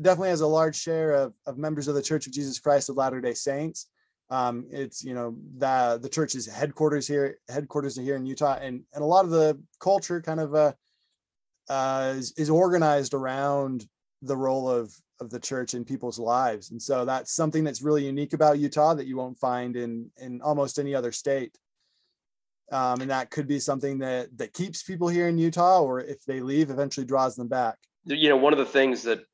definitely 0.00 0.30
has 0.30 0.40
a 0.40 0.46
large 0.46 0.76
share 0.76 1.12
of, 1.12 1.34
of 1.46 1.58
members 1.58 1.88
of 1.88 1.94
the 1.94 2.02
Church 2.02 2.26
of 2.26 2.32
Jesus 2.32 2.58
Christ 2.58 2.88
of 2.88 2.96
Latter 2.96 3.20
Day 3.20 3.34
Saints. 3.34 3.86
Um, 4.30 4.66
it's 4.70 5.02
you 5.02 5.12
know 5.12 5.36
the 5.58 5.98
the 6.00 6.08
church's 6.08 6.46
headquarters 6.46 7.06
here 7.06 7.38
headquarters 7.48 7.98
are 7.98 8.02
here 8.02 8.14
in 8.14 8.26
Utah, 8.26 8.58
and 8.60 8.84
and 8.94 9.02
a 9.02 9.06
lot 9.06 9.24
of 9.24 9.32
the 9.32 9.60
culture 9.80 10.22
kind 10.22 10.38
of 10.38 10.54
uh, 10.54 10.72
uh, 11.68 12.14
is, 12.16 12.32
is 12.36 12.48
organized 12.48 13.12
around 13.12 13.86
the 14.22 14.36
role 14.36 14.70
of 14.70 14.94
of 15.20 15.30
the 15.30 15.40
church 15.40 15.74
in 15.74 15.84
people's 15.84 16.18
lives, 16.18 16.70
and 16.70 16.80
so 16.80 17.04
that's 17.04 17.34
something 17.34 17.64
that's 17.64 17.82
really 17.82 18.06
unique 18.06 18.32
about 18.32 18.60
Utah 18.60 18.94
that 18.94 19.06
you 19.06 19.16
won't 19.16 19.38
find 19.38 19.74
in 19.74 20.10
in 20.16 20.40
almost 20.42 20.78
any 20.78 20.94
other 20.94 21.10
state. 21.10 21.58
Um, 22.70 23.00
and 23.00 23.10
that 23.10 23.30
could 23.30 23.48
be 23.48 23.58
something 23.58 23.98
that 23.98 24.28
that 24.38 24.52
keeps 24.52 24.84
people 24.84 25.08
here 25.08 25.26
in 25.26 25.38
Utah, 25.38 25.80
or 25.80 25.98
if 25.98 26.24
they 26.24 26.38
leave, 26.38 26.70
eventually 26.70 27.04
draws 27.04 27.34
them 27.34 27.48
back. 27.48 27.78
You 28.04 28.28
know, 28.28 28.36
one 28.36 28.52
of 28.52 28.60
the 28.60 28.64
things 28.64 29.02
that 29.02 29.24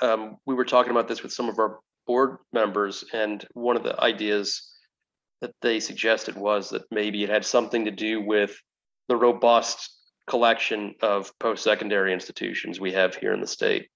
um, 0.00 0.36
we 0.46 0.54
were 0.54 0.64
talking 0.64 0.90
about 0.90 1.08
this 1.08 1.22
with 1.22 1.32
some 1.32 1.48
of 1.48 1.58
our 1.58 1.80
board 2.06 2.38
members, 2.52 3.04
and 3.12 3.46
one 3.52 3.76
of 3.76 3.82
the 3.82 3.98
ideas 4.00 4.72
that 5.40 5.54
they 5.62 5.80
suggested 5.80 6.36
was 6.36 6.70
that 6.70 6.82
maybe 6.90 7.22
it 7.22 7.30
had 7.30 7.44
something 7.44 7.84
to 7.84 7.90
do 7.90 8.20
with 8.20 8.60
the 9.08 9.16
robust 9.16 9.90
collection 10.26 10.94
of 11.02 11.32
post-secondary 11.38 12.12
institutions 12.12 12.80
we 12.80 12.92
have 12.92 13.14
here 13.14 13.32
in 13.32 13.40
the 13.40 13.46
state. 13.46 13.88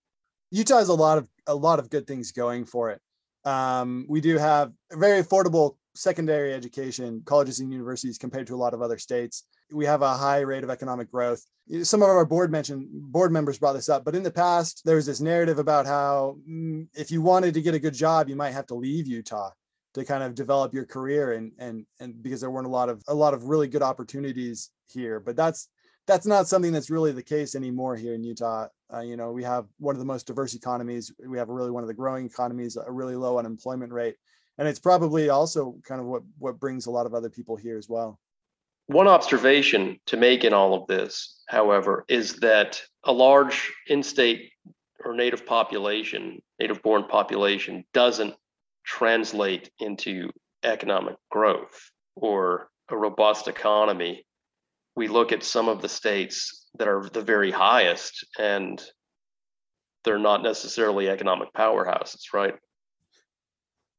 Utah 0.50 0.78
has 0.78 0.88
a 0.88 0.94
lot 0.94 1.18
of 1.18 1.28
a 1.47 1.54
lot 1.54 1.78
of 1.78 1.90
good 1.90 2.06
things 2.06 2.32
going 2.32 2.64
for 2.64 2.90
it. 2.90 3.00
Um, 3.44 4.06
we 4.09 4.21
do 4.21 4.38
have 4.38 4.73
very 4.92 5.23
affordable 5.23 5.76
secondary 5.94 6.54
education, 6.54 7.22
colleges 7.25 7.61
and 7.61 7.72
universities 7.72 8.18
compared 8.18 8.46
to 8.46 8.54
a 8.54 8.56
lot 8.56 8.75
of 8.75 8.82
other 8.82 8.99
states. 8.99 9.44
We 9.70 9.84
have 9.87 10.02
a 10.02 10.14
high 10.14 10.40
rate 10.40 10.64
of 10.64 10.70
economic 10.70 11.11
growth. 11.11 11.44
Some 11.82 12.02
of 12.02 12.08
our 12.08 12.25
board 12.25 12.50
mentioned 12.50 12.88
board 12.90 13.32
members 13.32 13.58
brought 13.58 13.75
this 13.75 13.88
up, 13.88 14.04
but 14.04 14.14
in 14.14 14.22
the 14.22 14.30
past 14.30 14.82
there 14.84 14.96
was 14.96 15.06
this 15.06 15.20
narrative 15.20 15.58
about 15.58 15.87
how 15.87 16.37
mm, 16.49 16.87
if 16.94 17.11
you 17.11 17.22
wanted 17.22 17.54
to 17.54 17.62
get 17.62 17.75
a 17.75 17.78
good 17.78 17.94
job, 17.94 18.28
you 18.28 18.37
might 18.37 18.50
have 18.52 18.66
to 18.66 18.75
leave 18.75 19.06
Utah 19.06 19.50
to 19.94 20.04
kind 20.04 20.22
of 20.22 20.34
develop 20.34 20.72
your 20.72 20.87
career 20.87 21.32
and 21.32 21.52
and 21.58 21.87
and 22.00 22.22
because 22.22 22.40
there 22.40 22.50
weren't 22.50 22.66
a 22.66 22.70
lot 22.70 22.88
of 22.88 23.02
a 23.08 23.14
lot 23.14 23.34
of 23.34 23.44
really 23.44 23.68
good 23.68 23.82
opportunities 23.82 24.70
here. 24.88 25.20
But 25.20 25.37
that's 25.37 25.68
that's 26.06 26.26
not 26.26 26.49
something 26.49 26.72
that's 26.72 26.90
really 26.90 27.12
the 27.12 27.22
case 27.22 27.54
anymore 27.54 27.96
here 27.96 28.14
in 28.14 28.25
Utah. 28.25 28.66
Uh, 28.92 29.00
you 29.00 29.16
know, 29.16 29.30
we 29.30 29.44
have 29.44 29.66
one 29.78 29.94
of 29.94 30.00
the 30.00 30.04
most 30.04 30.26
diverse 30.26 30.54
economies. 30.54 31.12
We 31.25 31.38
have 31.38 31.49
really 31.49 31.70
one 31.70 31.84
of 31.84 31.88
the 31.88 31.94
growing 31.94 32.26
economies, 32.26 32.76
a 32.76 32.90
really 32.90 33.14
low 33.14 33.38
unemployment 33.38 33.92
rate 33.92 34.16
and 34.59 34.68
it's 34.68 34.78
probably 34.78 35.28
also 35.28 35.76
kind 35.85 36.00
of 36.00 36.06
what 36.06 36.23
what 36.38 36.61
brings 36.61 36.87
a 36.87 36.90
lot 36.90 37.06
of 37.06 37.14
other 37.14 37.30
people 37.30 37.56
here 37.56 37.78
as 37.78 37.88
well. 37.88 38.18
One 38.87 39.09
observation 39.09 39.99
to 40.06 40.16
make 40.16 40.44
in 40.44 40.52
all 40.52 40.75
of 40.75 40.87
this 40.87 41.42
however 41.49 42.04
is 42.09 42.37
that 42.37 42.80
a 43.04 43.12
large 43.12 43.73
in-state 43.87 44.50
or 45.04 45.14
native 45.14 45.47
population 45.47 46.40
native 46.59 46.82
born 46.82 47.04
population 47.09 47.85
doesn't 47.94 48.35
translate 48.85 49.71
into 49.78 50.30
economic 50.64 51.16
growth 51.30 51.90
or 52.16 52.68
a 52.88 52.97
robust 52.97 53.49
economy. 53.49 54.26
We 54.97 55.09
look 55.09 55.32
at 55.32 55.42
some 55.42 55.68
of 55.68 55.80
the 55.80 55.88
states 55.88 56.66
that 56.78 56.88
are 56.88 57.09
the 57.09 57.23
very 57.23 57.50
highest 57.50 58.26
and 58.38 58.82
they're 60.04 60.18
not 60.18 60.42
necessarily 60.42 61.09
economic 61.09 61.52
powerhouses 61.54 62.32
right 62.35 62.54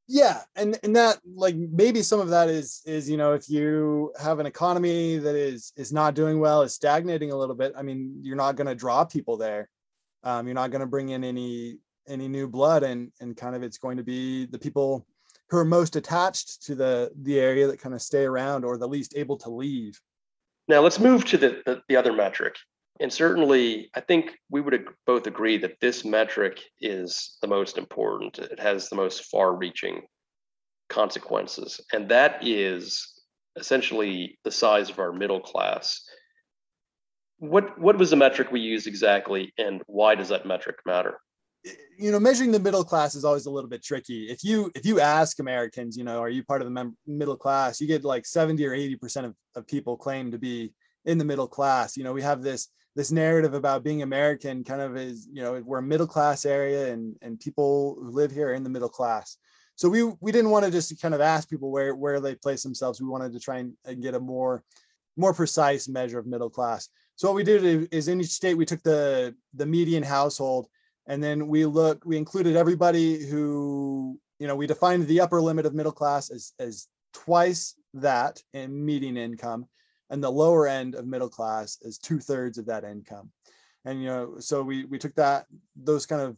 yeah 0.07 0.41
and 0.55 0.77
and 0.83 0.95
that 0.95 1.19
like 1.33 1.55
maybe 1.55 2.01
some 2.01 2.19
of 2.19 2.29
that 2.29 2.49
is 2.49 2.81
is 2.85 3.09
you 3.09 3.15
know 3.15 3.33
if 3.33 3.49
you 3.49 4.11
have 4.21 4.39
an 4.39 4.45
economy 4.45 5.17
that 5.17 5.35
is 5.35 5.71
is 5.77 5.93
not 5.93 6.13
doing 6.13 6.39
well 6.39 6.61
is 6.61 6.73
stagnating 6.73 7.31
a 7.31 7.35
little 7.35 7.55
bit 7.55 7.73
i 7.77 7.81
mean 7.81 8.19
you're 8.21 8.35
not 8.35 8.55
going 8.55 8.67
to 8.67 8.75
draw 8.75 9.05
people 9.05 9.37
there. 9.37 9.69
Um, 10.23 10.47
you're 10.47 10.55
not 10.55 10.71
going 10.71 10.81
to 10.81 10.87
bring 10.87 11.09
in 11.09 11.23
any 11.23 11.77
any 12.07 12.27
new 12.27 12.47
blood 12.47 12.83
and 12.83 13.11
and 13.21 13.37
kind 13.37 13.55
of 13.55 13.63
it's 13.63 13.77
going 13.77 13.97
to 13.97 14.03
be 14.03 14.45
the 14.45 14.59
people 14.59 15.05
who 15.49 15.57
are 15.57 15.65
most 15.65 15.95
attached 15.95 16.63
to 16.63 16.75
the 16.75 17.11
the 17.21 17.39
area 17.39 17.67
that 17.67 17.79
kind 17.79 17.95
of 17.95 18.01
stay 18.01 18.23
around 18.23 18.65
or 18.65 18.77
the 18.77 18.87
least 18.87 19.13
able 19.15 19.37
to 19.37 19.49
leave. 19.49 19.99
Now 20.67 20.79
let's 20.81 20.99
move 20.99 21.25
to 21.25 21.37
the 21.37 21.61
the, 21.65 21.81
the 21.87 21.95
other 21.95 22.13
metric 22.13 22.55
and 22.99 23.11
certainly, 23.11 23.89
I 23.95 24.01
think 24.01 24.37
we 24.49 24.61
would 24.61 24.85
both 25.07 25.25
agree 25.25 25.57
that 25.57 25.79
this 25.81 26.05
metric 26.05 26.61
is 26.79 27.37
the 27.41 27.47
most 27.47 27.77
important. 27.77 28.37
It 28.37 28.59
has 28.59 28.87
the 28.87 28.95
most 28.95 29.25
far 29.25 29.55
reaching 29.55 30.03
consequences. 30.89 31.81
And 31.91 32.09
that 32.09 32.45
is 32.45 33.21
essentially 33.55 34.37
the 34.43 34.51
size 34.51 34.89
of 34.89 34.99
our 34.99 35.11
middle 35.11 35.39
class. 35.39 36.01
What, 37.37 37.79
what 37.79 37.97
was 37.97 38.11
the 38.11 38.15
metric 38.15 38.51
we 38.51 38.59
used 38.59 38.87
exactly, 38.87 39.51
and 39.57 39.81
why 39.87 40.15
does 40.15 40.29
that 40.29 40.45
metric 40.45 40.77
matter? 40.85 41.17
you 41.97 42.11
know 42.11 42.19
measuring 42.19 42.51
the 42.51 42.59
middle 42.59 42.83
class 42.83 43.15
is 43.15 43.23
always 43.23 43.45
a 43.45 43.49
little 43.49 43.69
bit 43.69 43.81
tricky 43.81 44.25
if 44.29 44.43
you 44.43 44.69
if 44.75 44.85
you 44.85 44.99
ask 44.99 45.39
americans 45.39 45.95
you 45.95 46.03
know 46.03 46.19
are 46.19 46.29
you 46.29 46.43
part 46.43 46.61
of 46.61 46.65
the 46.65 46.71
mem- 46.71 46.97
middle 47.07 47.37
class 47.37 47.79
you 47.79 47.87
get 47.87 48.03
like 48.03 48.25
70 48.25 48.65
or 48.65 48.73
80 48.73 48.95
percent 48.97 49.25
of, 49.27 49.35
of 49.55 49.65
people 49.65 49.95
claim 49.95 50.31
to 50.31 50.37
be 50.37 50.73
in 51.05 51.17
the 51.17 51.23
middle 51.23 51.47
class 51.47 51.95
you 51.95 52.03
know 52.03 52.11
we 52.11 52.21
have 52.21 52.41
this 52.41 52.67
this 52.95 53.11
narrative 53.11 53.53
about 53.53 53.83
being 53.83 54.01
American 54.01 54.63
kind 54.63 54.81
of 54.81 54.95
is, 54.95 55.27
you 55.31 55.41
know, 55.41 55.61
we're 55.65 55.79
a 55.79 55.83
middle 55.83 56.07
class 56.07 56.45
area 56.45 56.93
and 56.93 57.15
and 57.21 57.39
people 57.39 57.97
who 57.99 58.11
live 58.11 58.31
here 58.31 58.49
are 58.49 58.53
in 58.53 58.63
the 58.63 58.69
middle 58.69 58.89
class. 58.89 59.37
So 59.75 59.89
we 59.89 60.03
we 60.21 60.31
didn't 60.31 60.51
want 60.51 60.65
to 60.65 60.71
just 60.71 61.01
kind 61.01 61.15
of 61.15 61.21
ask 61.21 61.49
people 61.49 61.71
where 61.71 61.95
where 61.95 62.19
they 62.19 62.35
place 62.35 62.61
themselves. 62.61 63.01
We 63.01 63.07
wanted 63.07 63.33
to 63.33 63.39
try 63.39 63.57
and, 63.57 64.01
get 64.01 64.15
a 64.15 64.19
more 64.19 64.63
more 65.17 65.33
precise 65.33 65.87
measure 65.87 66.19
of 66.19 66.27
middle 66.27 66.49
class. 66.49 66.89
So 67.15 67.27
what 67.27 67.35
we 67.35 67.43
did 67.43 67.89
is 67.91 68.07
in 68.07 68.21
each 68.21 68.29
state 68.29 68.55
we 68.55 68.65
took 68.65 68.83
the 68.83 69.35
the 69.53 69.65
median 69.65 70.03
household 70.03 70.67
and 71.07 71.23
then 71.23 71.47
we 71.47 71.65
looked 71.65 72.05
we 72.05 72.17
included 72.17 72.55
everybody 72.55 73.25
who 73.25 74.19
you 74.39 74.47
know 74.47 74.55
we 74.55 74.67
defined 74.67 75.07
the 75.07 75.21
upper 75.21 75.41
limit 75.41 75.65
of 75.65 75.73
middle 75.73 75.91
class 75.91 76.29
as 76.29 76.53
as 76.59 76.87
twice 77.13 77.75
that 77.93 78.41
in 78.53 78.85
median 78.85 79.17
income 79.17 79.67
and 80.13 80.23
the 80.23 80.29
lower 80.29 80.67
end 80.67 80.93
of 80.93 81.07
middle 81.07 81.27
class 81.27 81.79
is 81.81 81.97
two 81.97 82.19
thirds 82.19 82.59
of 82.59 82.67
that 82.67 82.83
income. 82.83 83.31
And 83.83 83.99
you 83.99 84.07
know, 84.07 84.35
so 84.37 84.61
we 84.61 84.85
we 84.85 84.99
took 84.99 85.15
that 85.15 85.47
those 85.75 86.05
kind 86.05 86.21
of 86.21 86.37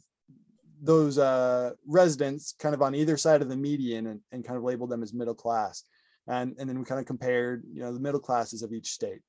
those 0.81 1.17
uh, 1.17 1.71
residents 1.85 2.55
kind 2.57 2.73
of 2.73 2.81
on 2.81 2.95
either 2.95 3.17
side 3.17 3.41
of 3.41 3.49
the 3.49 3.55
median 3.57 4.07
and, 4.07 4.21
and 4.31 4.45
kind 4.45 4.55
of 4.57 4.63
labeled 4.63 4.89
them 4.91 5.03
as 5.03 5.13
middle 5.13 5.35
class. 5.35 5.83
And, 6.27 6.55
and 6.57 6.69
then 6.69 6.79
we 6.79 6.85
kind 6.85 6.99
of 6.99 7.05
compared, 7.05 7.63
you 7.71 7.81
know, 7.81 7.93
the 7.93 7.99
middle 7.99 8.19
classes 8.19 8.61
of 8.63 8.71
each 8.71 8.91
state. 8.91 9.19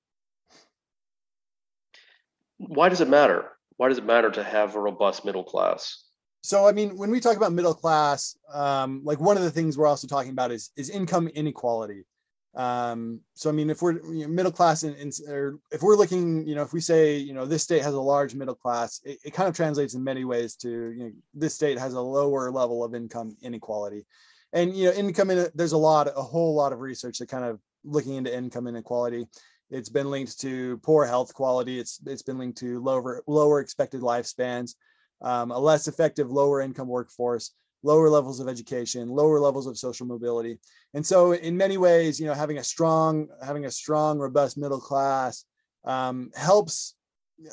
Why 2.59 2.89
does 2.89 3.01
it 3.01 3.09
matter? 3.09 3.51
Why 3.77 3.89
does 3.89 3.99
it 3.99 4.05
matter 4.05 4.31
to 4.31 4.43
have 4.43 4.77
a 4.77 4.81
robust 4.81 5.25
middle 5.25 5.45
class? 5.45 6.05
So, 6.43 6.67
I 6.67 6.73
mean, 6.73 6.97
when 6.97 7.11
we 7.11 7.21
talk 7.21 7.37
about 7.37 7.53
middle 7.53 7.75
class, 7.75 8.37
um, 8.53 9.03
like 9.05 9.21
one 9.21 9.37
of 9.37 9.43
the 9.43 9.51
things 9.51 9.77
we're 9.77 9.87
also 9.87 10.07
talking 10.07 10.31
about 10.31 10.53
is, 10.53 10.71
is 10.77 10.89
income 10.89 11.29
inequality. 11.29 12.05
Um, 12.57 13.21
so 13.35 13.51
I 13.51 13.53
mean, 13.53 13.69
if 13.69 13.83
we're 13.83 14.01
you 14.13 14.23
know, 14.23 14.29
middle 14.29 14.51
class 14.51 14.83
and, 14.83 15.13
or 15.29 15.59
if 15.71 15.83
we're 15.83 15.95
looking, 15.95 16.47
you 16.47 16.55
know, 16.55 16.63
if 16.63 16.73
we 16.73 16.81
say, 16.81 17.17
you 17.17 17.35
know, 17.35 17.45
this 17.45 17.63
state 17.63 17.83
has 17.83 17.93
a 17.93 18.01
large 18.01 18.35
middle 18.35 18.55
class, 18.55 19.01
it, 19.05 19.19
it 19.27 19.35
kind 19.35 19.49
of 19.49 19.55
translates 19.55 19.93
in 19.93 20.03
many 20.03 20.25
ways 20.25 20.57
to, 20.57 20.69
you 20.69 21.05
know, 21.05 21.13
this 21.35 21.55
state 21.55 21.79
has 21.79 21.93
a 21.93 22.01
lower 22.01 22.51
level 22.51 22.83
of 22.83 22.95
income 22.95 23.37
inequality. 23.43 24.07
And 24.55 24.75
you 24.75 24.87
know, 24.87 24.93
income 24.93 25.31
in 25.31 25.49
there's 25.55 25.73
a 25.73 25.79
lot, 25.79 26.09
a 26.09 26.23
whole 26.23 26.55
lot 26.55 26.73
of 26.73 26.81
research 26.81 27.19
that 27.19 27.29
kind 27.29 27.45
of 27.45 27.61
looking 27.85 28.15
into 28.15 28.35
income 28.35 28.67
inequality. 28.67 29.27
It's 29.71 29.91
been 29.91 30.11
linked 30.11 30.41
to 30.41 30.79
poor 30.79 31.05
health 31.05 31.35
quality. 31.35 31.79
It's 31.79 32.01
it's 32.07 32.23
been 32.23 32.39
linked 32.39 32.59
to 32.59 32.83
lower 32.83 33.23
lower 33.27 33.61
expected 33.61 34.01
lifespans, 34.01 34.77
um, 35.21 35.51
a 35.51 35.59
less 35.59 35.89
effective 35.89 36.31
lower 36.31 36.63
income 36.63 36.89
workforce, 36.89 37.53
lower 37.83 38.09
levels 38.09 38.41
of 38.41 38.49
education, 38.49 39.09
lower 39.09 39.39
levels 39.39 39.67
of 39.67 39.79
social 39.79 40.07
mobility. 40.07 40.59
And 40.95 41.05
so 41.05 41.33
in 41.33 41.57
many 41.57 41.79
ways, 41.79 42.19
you 42.19 42.27
know, 42.27 42.35
having 42.35 42.59
a 42.59 42.65
strong, 42.65 43.29
having 43.45 43.67
a 43.67 43.71
strong, 43.71 44.19
robust 44.19 44.59
middle 44.59 44.81
class 44.81 45.45
um, 45.85 46.31
helps 46.35 46.95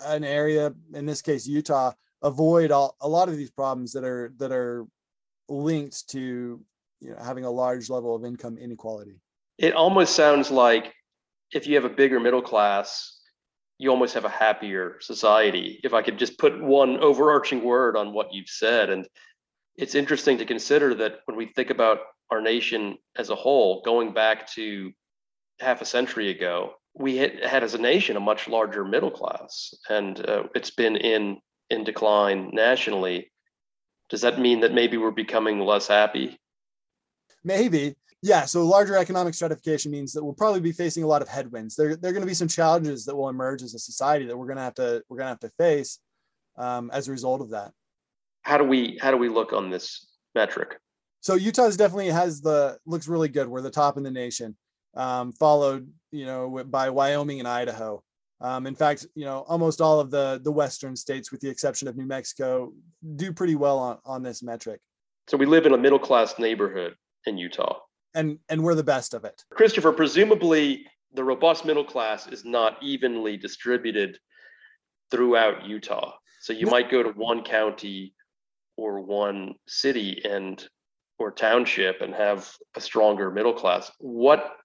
an 0.06 0.24
area, 0.24 0.74
in 0.94 1.06
this 1.06 1.22
case 1.22 1.46
Utah, 1.46 1.92
avoid 2.22 2.72
all, 2.72 2.96
a 3.02 3.08
lot 3.08 3.30
of 3.30 3.38
these 3.38 3.52
problems 3.52 3.92
that 3.94 4.04
are 4.04 4.34
that 4.38 4.52
are 4.52 4.88
linked 5.50 6.08
to 6.10 6.62
you 7.02 7.10
know, 7.10 7.18
having 7.22 7.46
a 7.46 7.52
large 7.52 7.90
level 7.90 8.16
of 8.16 8.24
income 8.24 8.58
inequality. 8.58 9.20
It 9.58 9.74
almost 9.74 10.16
sounds 10.16 10.50
like 10.50 10.94
if 11.52 11.68
you 11.68 11.76
have 11.76 11.86
a 11.86 11.90
bigger 11.90 12.20
middle 12.20 12.42
class, 12.42 13.20
you 13.78 13.90
almost 13.90 14.14
have 14.14 14.26
a 14.26 14.30
happier 14.30 14.98
society. 15.02 15.80
If 15.84 15.94
I 15.94 16.02
could 16.02 16.18
just 16.18 16.40
put 16.40 16.62
one 16.62 16.98
overarching 17.00 17.64
word 17.64 17.98
on 17.98 18.14
what 18.14 18.34
you've 18.34 18.50
said. 18.50 18.90
And 18.90 19.08
it's 19.76 19.96
interesting 19.96 20.38
to 20.38 20.46
consider 20.46 20.94
that 20.96 21.20
when 21.26 21.38
we 21.38 21.48
think 21.48 21.70
about 21.70 22.00
our 22.30 22.42
nation 22.42 22.98
as 23.16 23.30
a 23.30 23.36
whole, 23.36 23.82
going 23.84 24.14
back 24.14 24.50
to 24.52 24.92
half 25.60 25.82
a 25.82 25.86
century 25.86 26.30
ago, 26.30 26.74
we 26.96 27.18
had, 27.18 27.44
had 27.44 27.64
as 27.64 27.74
a 27.74 27.80
nation 27.80 28.18
a 28.18 28.20
much 28.20 28.48
larger 28.48 28.86
middle 28.86 29.12
class, 29.12 29.74
and 29.90 30.28
uh, 30.28 30.44
it's 30.56 30.72
been 30.72 30.96
in 30.96 31.38
in 31.70 31.84
decline 31.84 32.52
nationally. 32.54 33.32
Does 34.10 34.22
that 34.22 34.40
mean 34.40 34.60
that 34.62 34.74
maybe 34.74 34.98
we're 34.98 35.12
becoming 35.12 35.60
less 35.60 35.88
happy? 35.88 36.38
Maybe, 37.44 37.96
yeah. 38.22 38.46
So 38.46 38.66
larger 38.66 38.96
economic 38.96 39.34
stratification 39.34 39.92
means 39.92 40.14
that 40.14 40.24
we'll 40.24 40.34
probably 40.34 40.60
be 40.60 40.72
facing 40.72 41.04
a 41.04 41.08
lot 41.08 41.22
of 41.22 41.28
headwinds. 41.28 41.76
There, 41.76 41.96
there 41.96 42.12
are 42.12 42.14
going 42.14 42.22
to 42.22 42.28
be 42.28 42.36
some 42.36 42.48
challenges 42.48 43.06
that 43.06 43.16
will 43.16 43.30
emerge 43.30 43.64
as 43.64 43.74
a 43.74 43.80
society 43.80 44.26
that 44.28 44.38
we're 44.38 44.46
going 44.46 44.58
to 44.58 44.64
have 44.64 44.76
to 44.76 45.04
we're 45.10 45.18
going 45.18 45.26
to 45.26 45.32
have 45.32 45.40
to 45.40 45.50
face 45.58 46.00
um, 46.58 46.92
as 46.94 47.08
a 47.08 47.12
result 47.12 47.42
of 47.42 47.50
that. 47.50 47.72
How 48.44 48.58
do 48.58 48.64
we 48.64 48.98
how 49.02 49.12
do 49.12 49.18
we 49.18 49.30
look 49.30 49.54
on 49.54 49.70
this 49.70 50.08
metric? 50.36 50.78
So 51.22 51.36
Utah's 51.36 51.78
definitely 51.78 52.10
has 52.10 52.42
the 52.42 52.78
looks 52.86 53.08
really 53.08 53.30
good. 53.30 53.48
We're 53.48 53.62
the 53.62 53.72
top 53.72 53.98
in 53.98 54.04
the 54.04 54.12
nation, 54.12 54.56
um, 54.96 55.32
followed 55.32 55.90
you 56.12 56.26
know 56.26 56.64
by 56.66 56.90
Wyoming 56.90 57.40
and 57.40 57.48
Idaho. 57.48 58.04
Um, 58.42 58.68
in 58.68 58.76
fact, 58.76 59.08
you 59.16 59.24
know, 59.24 59.46
almost 59.48 59.80
all 59.80 60.02
of 60.02 60.12
the 60.12 60.42
the 60.44 60.52
western 60.52 60.96
states, 60.96 61.32
with 61.32 61.40
the 61.40 61.50
exception 61.50 61.88
of 61.88 61.96
New 61.96 62.06
Mexico, 62.06 62.74
do 63.16 63.32
pretty 63.32 63.56
well 63.56 63.80
on, 63.80 63.98
on 64.06 64.22
this 64.22 64.44
metric. 64.44 64.82
So 65.28 65.38
we 65.38 65.46
live 65.46 65.66
in 65.66 65.74
a 65.74 65.78
middle 65.78 66.00
class 66.00 66.38
neighborhood 66.38 66.96
in 67.26 67.38
Utah. 67.38 67.80
And 68.14 68.40
and 68.50 68.62
we're 68.62 68.76
the 68.76 68.84
best 68.84 69.14
of 69.14 69.24
it. 69.24 69.42
Christopher, 69.52 69.94
presumably 69.94 70.86
the 71.14 71.24
robust 71.24 71.64
middle 71.64 71.86
class 71.86 72.28
is 72.28 72.44
not 72.44 72.82
evenly 72.82 73.38
distributed 73.38 74.18
throughout 75.10 75.66
Utah. 75.66 76.14
So 76.42 76.52
you 76.52 76.66
no. 76.66 76.72
might 76.72 76.90
go 76.92 77.04
to 77.04 77.10
one 77.10 77.44
county 77.44 78.14
or 78.78 79.02
one 79.02 79.56
city 79.68 80.22
and 80.26 80.68
or 81.20 81.32
township 81.32 82.02
and 82.02 82.14
have 82.14 82.52
a 82.76 82.82
stronger 82.82 83.32
middle 83.32 83.54
class. 83.54 83.92
What 84.00 84.58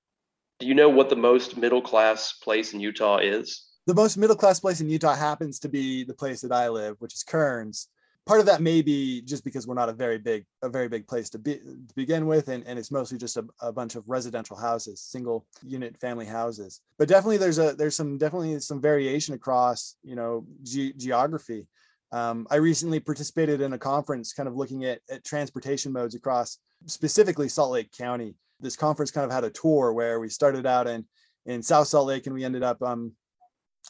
do 0.59 0.67
you 0.67 0.75
know 0.75 0.89
what 0.89 1.11
the 1.11 1.17
most 1.17 1.57
middle 1.57 1.83
class 1.83 2.33
place 2.33 2.73
in 2.73 2.81
Utah 2.81 3.19
is? 3.19 3.69
the 3.89 3.95
most 3.95 4.19
middle 4.19 4.37
class 4.37 4.61
place 4.61 4.83
in 4.83 4.91
Utah 4.91 5.15
happens 5.15 5.59
to 5.59 5.69
be 5.69 6.05
the 6.05 6.13
place 6.13 6.43
that 6.43 6.53
I 6.53 6.69
live, 6.69 6.97
which 6.99 7.15
is 7.15 7.23
Kearns. 7.23 7.89
Part 8.27 8.39
of 8.39 8.45
that 8.45 8.61
may 8.61 8.83
be 8.83 9.23
just 9.23 9.43
because 9.43 9.67
we're 9.67 9.73
not 9.73 9.89
a 9.89 9.95
very 9.95 10.19
big, 10.19 10.45
a 10.61 10.69
very 10.69 10.89
big 10.89 11.09
place 11.09 11.31
to 11.31 11.39
be 11.39 11.55
to 11.55 11.95
begin 11.97 12.27
with, 12.27 12.49
and, 12.49 12.67
and 12.67 12.79
it's 12.79 12.91
mostly 12.91 13.17
just 13.17 13.39
a, 13.39 13.47
a 13.63 13.73
bunch 13.73 13.95
of 13.95 14.05
residential 14.07 14.59
houses, 14.59 15.01
single 15.01 15.47
unit 15.63 15.99
family 15.99 16.27
houses. 16.27 16.83
But 16.99 17.09
definitely 17.09 17.39
there's 17.39 17.59
a 17.59 17.73
there's 17.73 17.97
some 17.97 18.19
definitely 18.19 18.61
some 18.61 18.83
variation 18.83 19.33
across 19.33 19.97
you 20.03 20.17
know 20.17 20.47
ge- 20.63 20.95
geography. 20.99 21.67
Um, 22.11 22.47
I 22.51 22.57
recently 22.57 23.01
participated 23.01 23.61
in 23.61 23.73
a 23.73 23.79
conference 23.79 24.33
kind 24.33 24.49
of 24.49 24.57
looking 24.57 24.85
at, 24.85 25.01
at 25.11 25.25
transportation 25.25 25.93
modes 25.93 26.15
across 26.15 26.59
specifically 26.87 27.49
Salt 27.49 27.73
Lake 27.73 27.93
County. 27.93 28.35
This 28.61 28.77
conference 28.77 29.11
kind 29.11 29.25
of 29.25 29.33
had 29.33 29.45
a 29.45 29.51
tour 29.51 29.93
where 29.93 30.19
we 30.21 30.29
started 30.29 30.67
out 30.67 30.87
in 30.87 31.05
in 31.47 31.63
South 31.63 31.89
Salt 31.89 32.07
Lake 32.07 32.27
and 32.27 32.35
we 32.35 32.45
ended 32.45 32.63
up 32.63 32.83
um, 32.83 33.13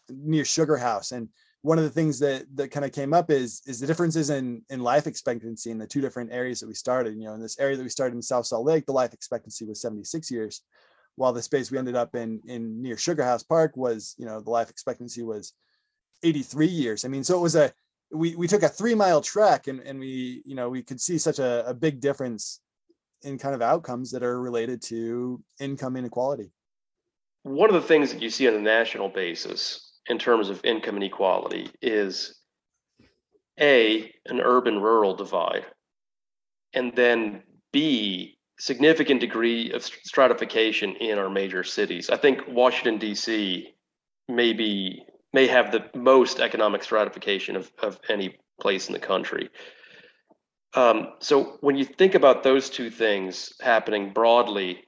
near 0.08 0.44
Sugar 0.44 0.76
House. 0.76 1.12
And 1.12 1.28
one 1.62 1.78
of 1.78 1.84
the 1.84 1.90
things 1.90 2.18
that 2.20 2.44
that 2.54 2.70
kind 2.70 2.84
of 2.84 2.92
came 2.92 3.12
up 3.12 3.30
is 3.30 3.62
is 3.66 3.80
the 3.80 3.86
differences 3.86 4.30
in 4.30 4.62
in 4.70 4.80
life 4.80 5.06
expectancy 5.06 5.70
in 5.70 5.78
the 5.78 5.86
two 5.86 6.00
different 6.00 6.32
areas 6.32 6.60
that 6.60 6.68
we 6.68 6.74
started. 6.74 7.14
You 7.14 7.24
know, 7.24 7.34
in 7.34 7.42
this 7.42 7.58
area 7.58 7.76
that 7.76 7.82
we 7.82 7.88
started 7.88 8.14
in 8.14 8.22
South 8.22 8.46
Salt 8.46 8.66
Lake, 8.66 8.86
the 8.86 8.92
life 8.92 9.12
expectancy 9.12 9.64
was 9.64 9.80
76 9.80 10.30
years, 10.30 10.62
while 11.16 11.32
the 11.32 11.42
space 11.42 11.70
we 11.70 11.78
ended 11.78 11.96
up 11.96 12.14
in 12.14 12.40
in 12.46 12.82
near 12.82 12.96
Sugar 12.96 13.24
House 13.24 13.42
Park 13.42 13.76
was, 13.76 14.14
you 14.18 14.26
know, 14.26 14.40
the 14.40 14.50
life 14.50 14.70
expectancy 14.70 15.22
was 15.22 15.52
83 16.22 16.66
years. 16.66 17.04
I 17.04 17.08
mean, 17.08 17.24
so 17.24 17.36
it 17.36 17.42
was 17.42 17.56
a 17.56 17.72
we 18.10 18.34
we 18.36 18.46
took 18.48 18.62
a 18.62 18.68
three 18.68 18.94
mile 18.94 19.20
trek 19.20 19.66
and 19.66 19.80
and 19.80 19.98
we 19.98 20.42
you 20.44 20.54
know 20.54 20.68
we 20.68 20.82
could 20.82 21.00
see 21.00 21.18
such 21.18 21.38
a, 21.38 21.66
a 21.68 21.74
big 21.74 22.00
difference 22.00 22.60
in 23.22 23.38
kind 23.38 23.54
of 23.54 23.62
outcomes 23.62 24.10
that 24.12 24.22
are 24.22 24.40
related 24.40 24.80
to 24.80 25.42
income 25.60 25.96
inequality. 25.96 26.52
One 27.42 27.68
of 27.68 27.74
the 27.74 27.86
things 27.88 28.12
that 28.12 28.22
you 28.22 28.30
see 28.30 28.48
on 28.48 28.54
a 28.54 28.60
national 28.60 29.08
basis 29.08 29.92
in 30.06 30.18
terms 30.18 30.48
of 30.48 30.64
income 30.64 30.96
inequality 30.96 31.70
is 31.82 32.40
A, 33.58 34.12
an 34.26 34.40
urban 34.40 34.80
rural 34.80 35.14
divide, 35.14 35.66
and 36.74 36.94
then 36.94 37.42
B, 37.72 38.38
significant 38.58 39.20
degree 39.20 39.72
of 39.72 39.84
stratification 39.84 40.96
in 40.96 41.18
our 41.18 41.30
major 41.30 41.64
cities. 41.64 42.10
I 42.10 42.16
think 42.16 42.40
Washington, 42.48 42.98
D.C. 42.98 43.74
may 44.28 44.52
be 44.52 45.02
may 45.32 45.46
have 45.46 45.70
the 45.70 45.84
most 45.94 46.40
economic 46.40 46.82
stratification 46.82 47.56
of, 47.56 47.70
of 47.82 47.98
any 48.08 48.38
place 48.60 48.88
in 48.88 48.92
the 48.92 48.98
country. 48.98 49.50
Um, 50.74 51.08
so 51.20 51.58
when 51.60 51.76
you 51.76 51.84
think 51.84 52.14
about 52.14 52.42
those 52.42 52.70
two 52.70 52.90
things 52.90 53.52
happening 53.60 54.12
broadly, 54.12 54.84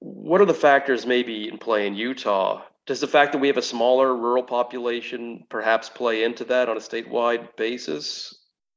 what 0.00 0.40
are 0.40 0.46
the 0.46 0.54
factors 0.54 1.06
maybe 1.06 1.48
in 1.48 1.58
play 1.58 1.86
in 1.86 1.94
Utah 1.94 2.62
does 2.88 3.00
the 3.00 3.06
fact 3.06 3.32
that 3.32 3.38
we 3.38 3.48
have 3.48 3.58
a 3.58 3.62
smaller 3.62 4.16
rural 4.16 4.42
population 4.42 5.44
perhaps 5.50 5.90
play 5.90 6.24
into 6.24 6.42
that 6.46 6.70
on 6.70 6.78
a 6.78 6.80
statewide 6.80 7.54
basis? 7.54 8.34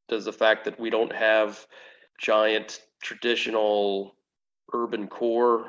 Does 0.09 0.25
the 0.25 0.33
fact 0.33 0.65
that 0.65 0.77
we 0.77 0.89
don't 0.89 1.15
have 1.15 1.65
giant 2.19 2.81
traditional 3.01 4.17
urban 4.73 5.07
core 5.07 5.67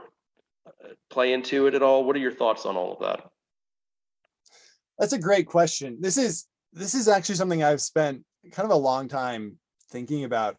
uh, 0.67 0.89
play 1.09 1.33
into 1.33 1.69
it 1.69 1.75
at 1.75 1.85
all? 1.85 2.05
What 2.05 2.17
are 2.17 2.19
your 2.19 2.33
thoughts 2.33 2.67
on 2.67 2.77
all 2.77 2.95
of 2.95 2.99
that? 2.99 3.31
That's 5.03 5.13
a 5.13 5.19
great 5.19 5.47
question. 5.47 5.99
This 6.01 6.17
is 6.17 6.47
this 6.73 6.95
is 6.95 7.09
actually 7.09 7.35
something 7.35 7.63
I've 7.63 7.83
spent 7.83 8.23
kind 8.53 8.65
of 8.65 8.71
a 8.71 8.81
long 8.81 9.09
time 9.09 9.59
thinking 9.91 10.25
about. 10.25 10.57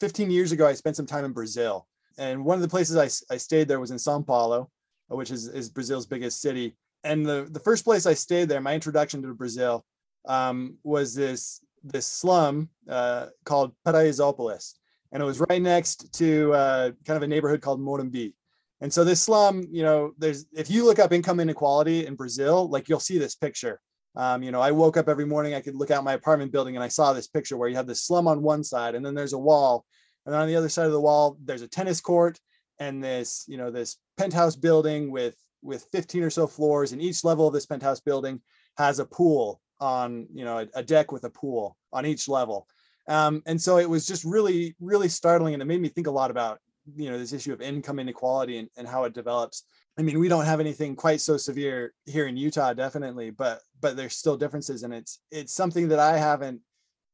15 0.00 0.30
years 0.30 0.52
ago, 0.52 0.68
I 0.68 0.74
spent 0.74 0.96
some 0.96 1.06
time 1.06 1.24
in 1.24 1.32
Brazil. 1.32 1.86
And 2.18 2.44
one 2.44 2.56
of 2.56 2.62
the 2.62 2.68
places 2.68 2.96
I, 2.96 3.34
I 3.34 3.38
stayed 3.38 3.66
there 3.66 3.80
was 3.80 3.90
in 3.90 3.98
Sao 3.98 4.20
Paulo, 4.20 4.70
which 5.08 5.30
is, 5.30 5.48
is 5.48 5.68
Brazil's 5.68 6.06
biggest 6.06 6.40
city 6.40 6.76
and 7.04 7.24
the 7.24 7.46
the 7.50 7.60
first 7.60 7.84
place 7.84 8.06
I 8.06 8.14
stayed 8.14 8.48
there, 8.48 8.60
my 8.60 8.74
introduction 8.74 9.22
to 9.22 9.34
Brazil, 9.34 9.84
um, 10.26 10.76
was 10.82 11.14
this 11.14 11.60
this 11.84 12.06
slum 12.06 12.70
uh, 12.88 13.26
called 13.44 13.72
Paraisópolis, 13.86 14.72
and 15.12 15.22
it 15.22 15.26
was 15.26 15.40
right 15.48 15.62
next 15.62 16.12
to 16.14 16.52
uh, 16.54 16.90
kind 17.06 17.16
of 17.18 17.22
a 17.22 17.28
neighborhood 17.28 17.60
called 17.60 17.80
Morumbi. 17.80 18.32
And 18.80 18.92
so 18.92 19.04
this 19.04 19.22
slum, 19.22 19.66
you 19.70 19.82
know, 19.82 20.12
there's 20.18 20.46
if 20.52 20.70
you 20.70 20.84
look 20.84 20.98
up 20.98 21.12
income 21.12 21.40
inequality 21.40 22.06
in 22.06 22.16
Brazil, 22.16 22.68
like 22.68 22.88
you'll 22.88 23.00
see 23.00 23.18
this 23.18 23.34
picture. 23.34 23.80
Um, 24.16 24.42
you 24.42 24.52
know, 24.52 24.60
I 24.60 24.70
woke 24.70 24.96
up 24.96 25.08
every 25.08 25.26
morning, 25.26 25.54
I 25.54 25.60
could 25.60 25.74
look 25.74 25.90
out 25.90 26.04
my 26.04 26.12
apartment 26.12 26.52
building, 26.52 26.76
and 26.76 26.84
I 26.84 26.88
saw 26.88 27.12
this 27.12 27.26
picture 27.26 27.56
where 27.56 27.68
you 27.68 27.76
have 27.76 27.86
this 27.86 28.04
slum 28.04 28.28
on 28.28 28.42
one 28.42 28.62
side, 28.62 28.94
and 28.94 29.04
then 29.04 29.14
there's 29.14 29.32
a 29.32 29.38
wall, 29.38 29.84
and 30.26 30.34
on 30.34 30.46
the 30.46 30.56
other 30.56 30.68
side 30.68 30.86
of 30.86 30.92
the 30.92 31.00
wall, 31.00 31.36
there's 31.44 31.62
a 31.62 31.68
tennis 31.68 32.00
court 32.00 32.38
and 32.78 33.02
this, 33.02 33.44
you 33.46 33.56
know, 33.56 33.70
this 33.70 33.96
penthouse 34.16 34.56
building 34.56 35.10
with 35.10 35.36
with 35.62 35.86
15 35.92 36.22
or 36.22 36.30
so 36.30 36.46
floors 36.46 36.92
and 36.92 37.00
each 37.00 37.24
level 37.24 37.48
of 37.48 37.54
this 37.54 37.66
penthouse 37.66 38.00
building 38.00 38.40
has 38.76 38.98
a 38.98 39.06
pool 39.06 39.60
on 39.80 40.26
you 40.32 40.44
know 40.44 40.58
a, 40.58 40.68
a 40.74 40.82
deck 40.82 41.10
with 41.10 41.24
a 41.24 41.30
pool 41.30 41.76
on 41.92 42.06
each 42.06 42.28
level 42.28 42.68
um, 43.08 43.42
and 43.46 43.60
so 43.60 43.78
it 43.78 43.88
was 43.88 44.06
just 44.06 44.24
really 44.24 44.76
really 44.78 45.08
startling 45.08 45.54
and 45.54 45.62
it 45.62 45.66
made 45.66 45.80
me 45.80 45.88
think 45.88 46.06
a 46.06 46.10
lot 46.10 46.30
about 46.30 46.60
you 46.96 47.10
know 47.10 47.18
this 47.18 47.32
issue 47.32 47.52
of 47.52 47.60
income 47.60 47.98
inequality 47.98 48.58
and, 48.58 48.68
and 48.76 48.86
how 48.86 49.04
it 49.04 49.14
develops. 49.14 49.64
I 49.98 50.02
mean 50.02 50.18
we 50.18 50.28
don't 50.28 50.44
have 50.44 50.60
anything 50.60 50.96
quite 50.96 51.20
so 51.20 51.36
severe 51.36 51.94
here 52.06 52.26
in 52.26 52.36
utah 52.36 52.72
definitely 52.72 53.30
but 53.30 53.60
but 53.80 53.96
there's 53.96 54.16
still 54.16 54.36
differences 54.36 54.82
and 54.82 54.92
it's 54.92 55.20
it's 55.30 55.54
something 55.54 55.88
that 55.88 56.00
i 56.00 56.18
haven't 56.18 56.60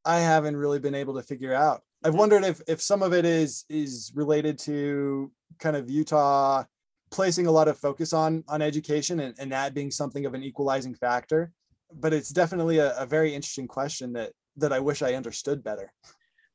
i 0.04 0.18
haven't 0.18 0.56
really 0.56 0.78
been 0.78 0.94
able 0.94 1.14
to 1.14 1.22
figure 1.22 1.54
out. 1.54 1.82
I've 2.02 2.14
wondered 2.14 2.44
if 2.44 2.60
if 2.66 2.80
some 2.80 3.02
of 3.02 3.12
it 3.12 3.24
is 3.24 3.64
is 3.68 4.12
related 4.14 4.58
to 4.60 5.30
kind 5.58 5.76
of 5.76 5.90
utah 5.90 6.64
placing 7.10 7.46
a 7.46 7.50
lot 7.50 7.68
of 7.68 7.78
focus 7.78 8.12
on 8.12 8.44
on 8.48 8.62
education 8.62 9.20
and, 9.20 9.34
and 9.38 9.52
that 9.52 9.74
being 9.74 9.90
something 9.90 10.24
of 10.26 10.34
an 10.34 10.42
equalizing 10.42 10.94
factor 10.94 11.52
but 11.92 12.12
it's 12.12 12.30
definitely 12.30 12.78
a, 12.78 12.96
a 12.96 13.04
very 13.04 13.34
interesting 13.34 13.66
question 13.66 14.12
that 14.12 14.32
that 14.56 14.72
i 14.72 14.78
wish 14.78 15.02
i 15.02 15.14
understood 15.14 15.62
better. 15.62 15.92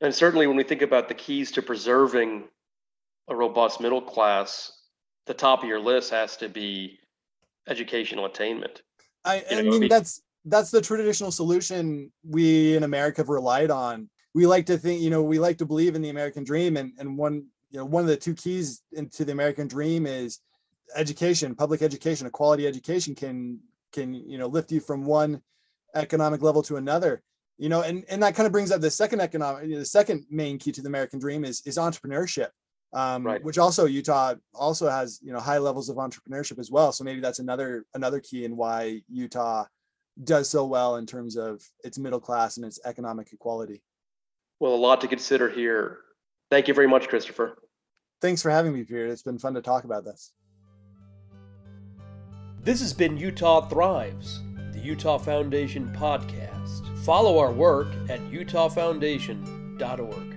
And 0.01 0.13
certainly 0.13 0.47
when 0.47 0.57
we 0.57 0.63
think 0.63 0.81
about 0.81 1.07
the 1.07 1.13
keys 1.13 1.51
to 1.51 1.61
preserving 1.61 2.45
a 3.27 3.35
robust 3.35 3.79
middle 3.81 4.01
class 4.01 4.71
the 5.25 5.33
top 5.33 5.63
of 5.63 5.69
your 5.69 5.79
list 5.79 6.11
has 6.11 6.37
to 6.37 6.49
be 6.49 6.99
educational 7.67 8.25
attainment. 8.25 8.81
I, 9.23 9.43
I 9.51 9.61
mean 9.63 9.87
that's 9.87 10.21
that's 10.45 10.69
the 10.69 10.81
traditional 10.81 11.31
solution 11.31 12.11
we 12.23 12.75
in 12.75 12.83
america 12.83 13.21
have 13.21 13.29
relied 13.29 13.71
on. 13.71 14.09
We 14.33 14.45
like 14.45 14.65
to 14.67 14.77
think 14.77 15.01
you 15.01 15.09
know 15.09 15.23
we 15.23 15.39
like 15.39 15.57
to 15.57 15.65
believe 15.65 15.95
in 15.95 16.01
the 16.01 16.09
american 16.09 16.43
dream 16.43 16.77
and 16.77 16.93
and 16.99 17.17
one 17.17 17.47
you 17.71 17.79
know 17.79 17.85
one 17.85 18.03
of 18.03 18.07
the 18.07 18.17
two 18.17 18.35
keys 18.35 18.83
into 18.91 19.25
the 19.25 19.31
american 19.31 19.67
dream 19.67 20.05
is 20.05 20.39
education 20.95 21.55
public 21.55 21.81
education 21.81 22.27
a 22.27 22.29
quality 22.29 22.67
education 22.67 23.15
can 23.15 23.59
can 23.91 24.13
you 24.13 24.37
know 24.37 24.47
lift 24.47 24.71
you 24.71 24.79
from 24.79 25.05
one 25.05 25.41
economic 25.95 26.41
level 26.41 26.61
to 26.61 26.75
another. 26.75 27.23
You 27.57 27.69
know 27.69 27.81
and 27.81 28.03
and 28.09 28.21
that 28.21 28.35
kind 28.35 28.45
of 28.45 28.51
brings 28.51 28.71
up 28.71 28.81
the 28.81 28.91
second 28.91 29.21
economic 29.21 29.63
you 29.63 29.73
know, 29.73 29.79
the 29.79 29.85
second 29.85 30.25
main 30.29 30.59
key 30.59 30.73
to 30.73 30.81
the 30.81 30.89
american 30.89 31.19
dream 31.19 31.45
is 31.45 31.61
is 31.65 31.77
entrepreneurship 31.77 32.49
um, 32.95 33.23
Right. 33.25 33.43
which 33.43 33.57
also 33.59 33.85
utah 33.85 34.33
also 34.53 34.89
has 34.89 35.19
you 35.21 35.31
know 35.33 35.39
high 35.39 35.57
levels 35.59 35.89
of 35.89 35.97
entrepreneurship 35.97 36.57
as 36.59 36.71
well 36.71 36.91
so 36.91 37.03
maybe 37.03 37.19
that's 37.19 37.39
another 37.39 37.85
another 37.93 38.19
key 38.19 38.45
in 38.45 38.55
why 38.55 39.01
utah 39.09 39.65
does 40.23 40.49
so 40.49 40.65
well 40.65 40.95
in 40.95 41.05
terms 41.05 41.35
of 41.35 41.61
its 41.83 41.99
middle 41.99 42.21
class 42.21 42.55
and 42.57 42.65
its 42.65 42.79
economic 42.85 43.31
equality 43.33 43.83
Well, 44.61 44.73
a 44.73 44.77
lot 44.87 45.01
to 45.01 45.07
consider 45.09 45.49
here. 45.49 45.99
Thank 46.49 46.69
you 46.69 46.73
very 46.73 46.87
much, 46.87 47.09
Christopher. 47.09 47.57
thanks 48.21 48.41
for 48.41 48.49
having 48.49 48.71
me 48.73 48.83
peter 48.83 49.05
it's 49.07 49.23
been 49.23 49.37
fun 49.39 49.53
to 49.55 49.61
talk 49.61 49.83
about 49.83 50.05
this 50.05 50.31
This 52.63 52.79
has 52.79 52.93
been 52.93 53.17
Utah 53.17 53.67
Thrives, 53.67 54.41
the 54.73 54.79
Utah 54.79 55.17
Foundation 55.19 55.87
podcast. 55.95 56.81
Follow 57.05 57.37
our 57.37 57.51
work 57.51 57.87
at 58.09 58.19
utahfoundation.org. 58.31 60.34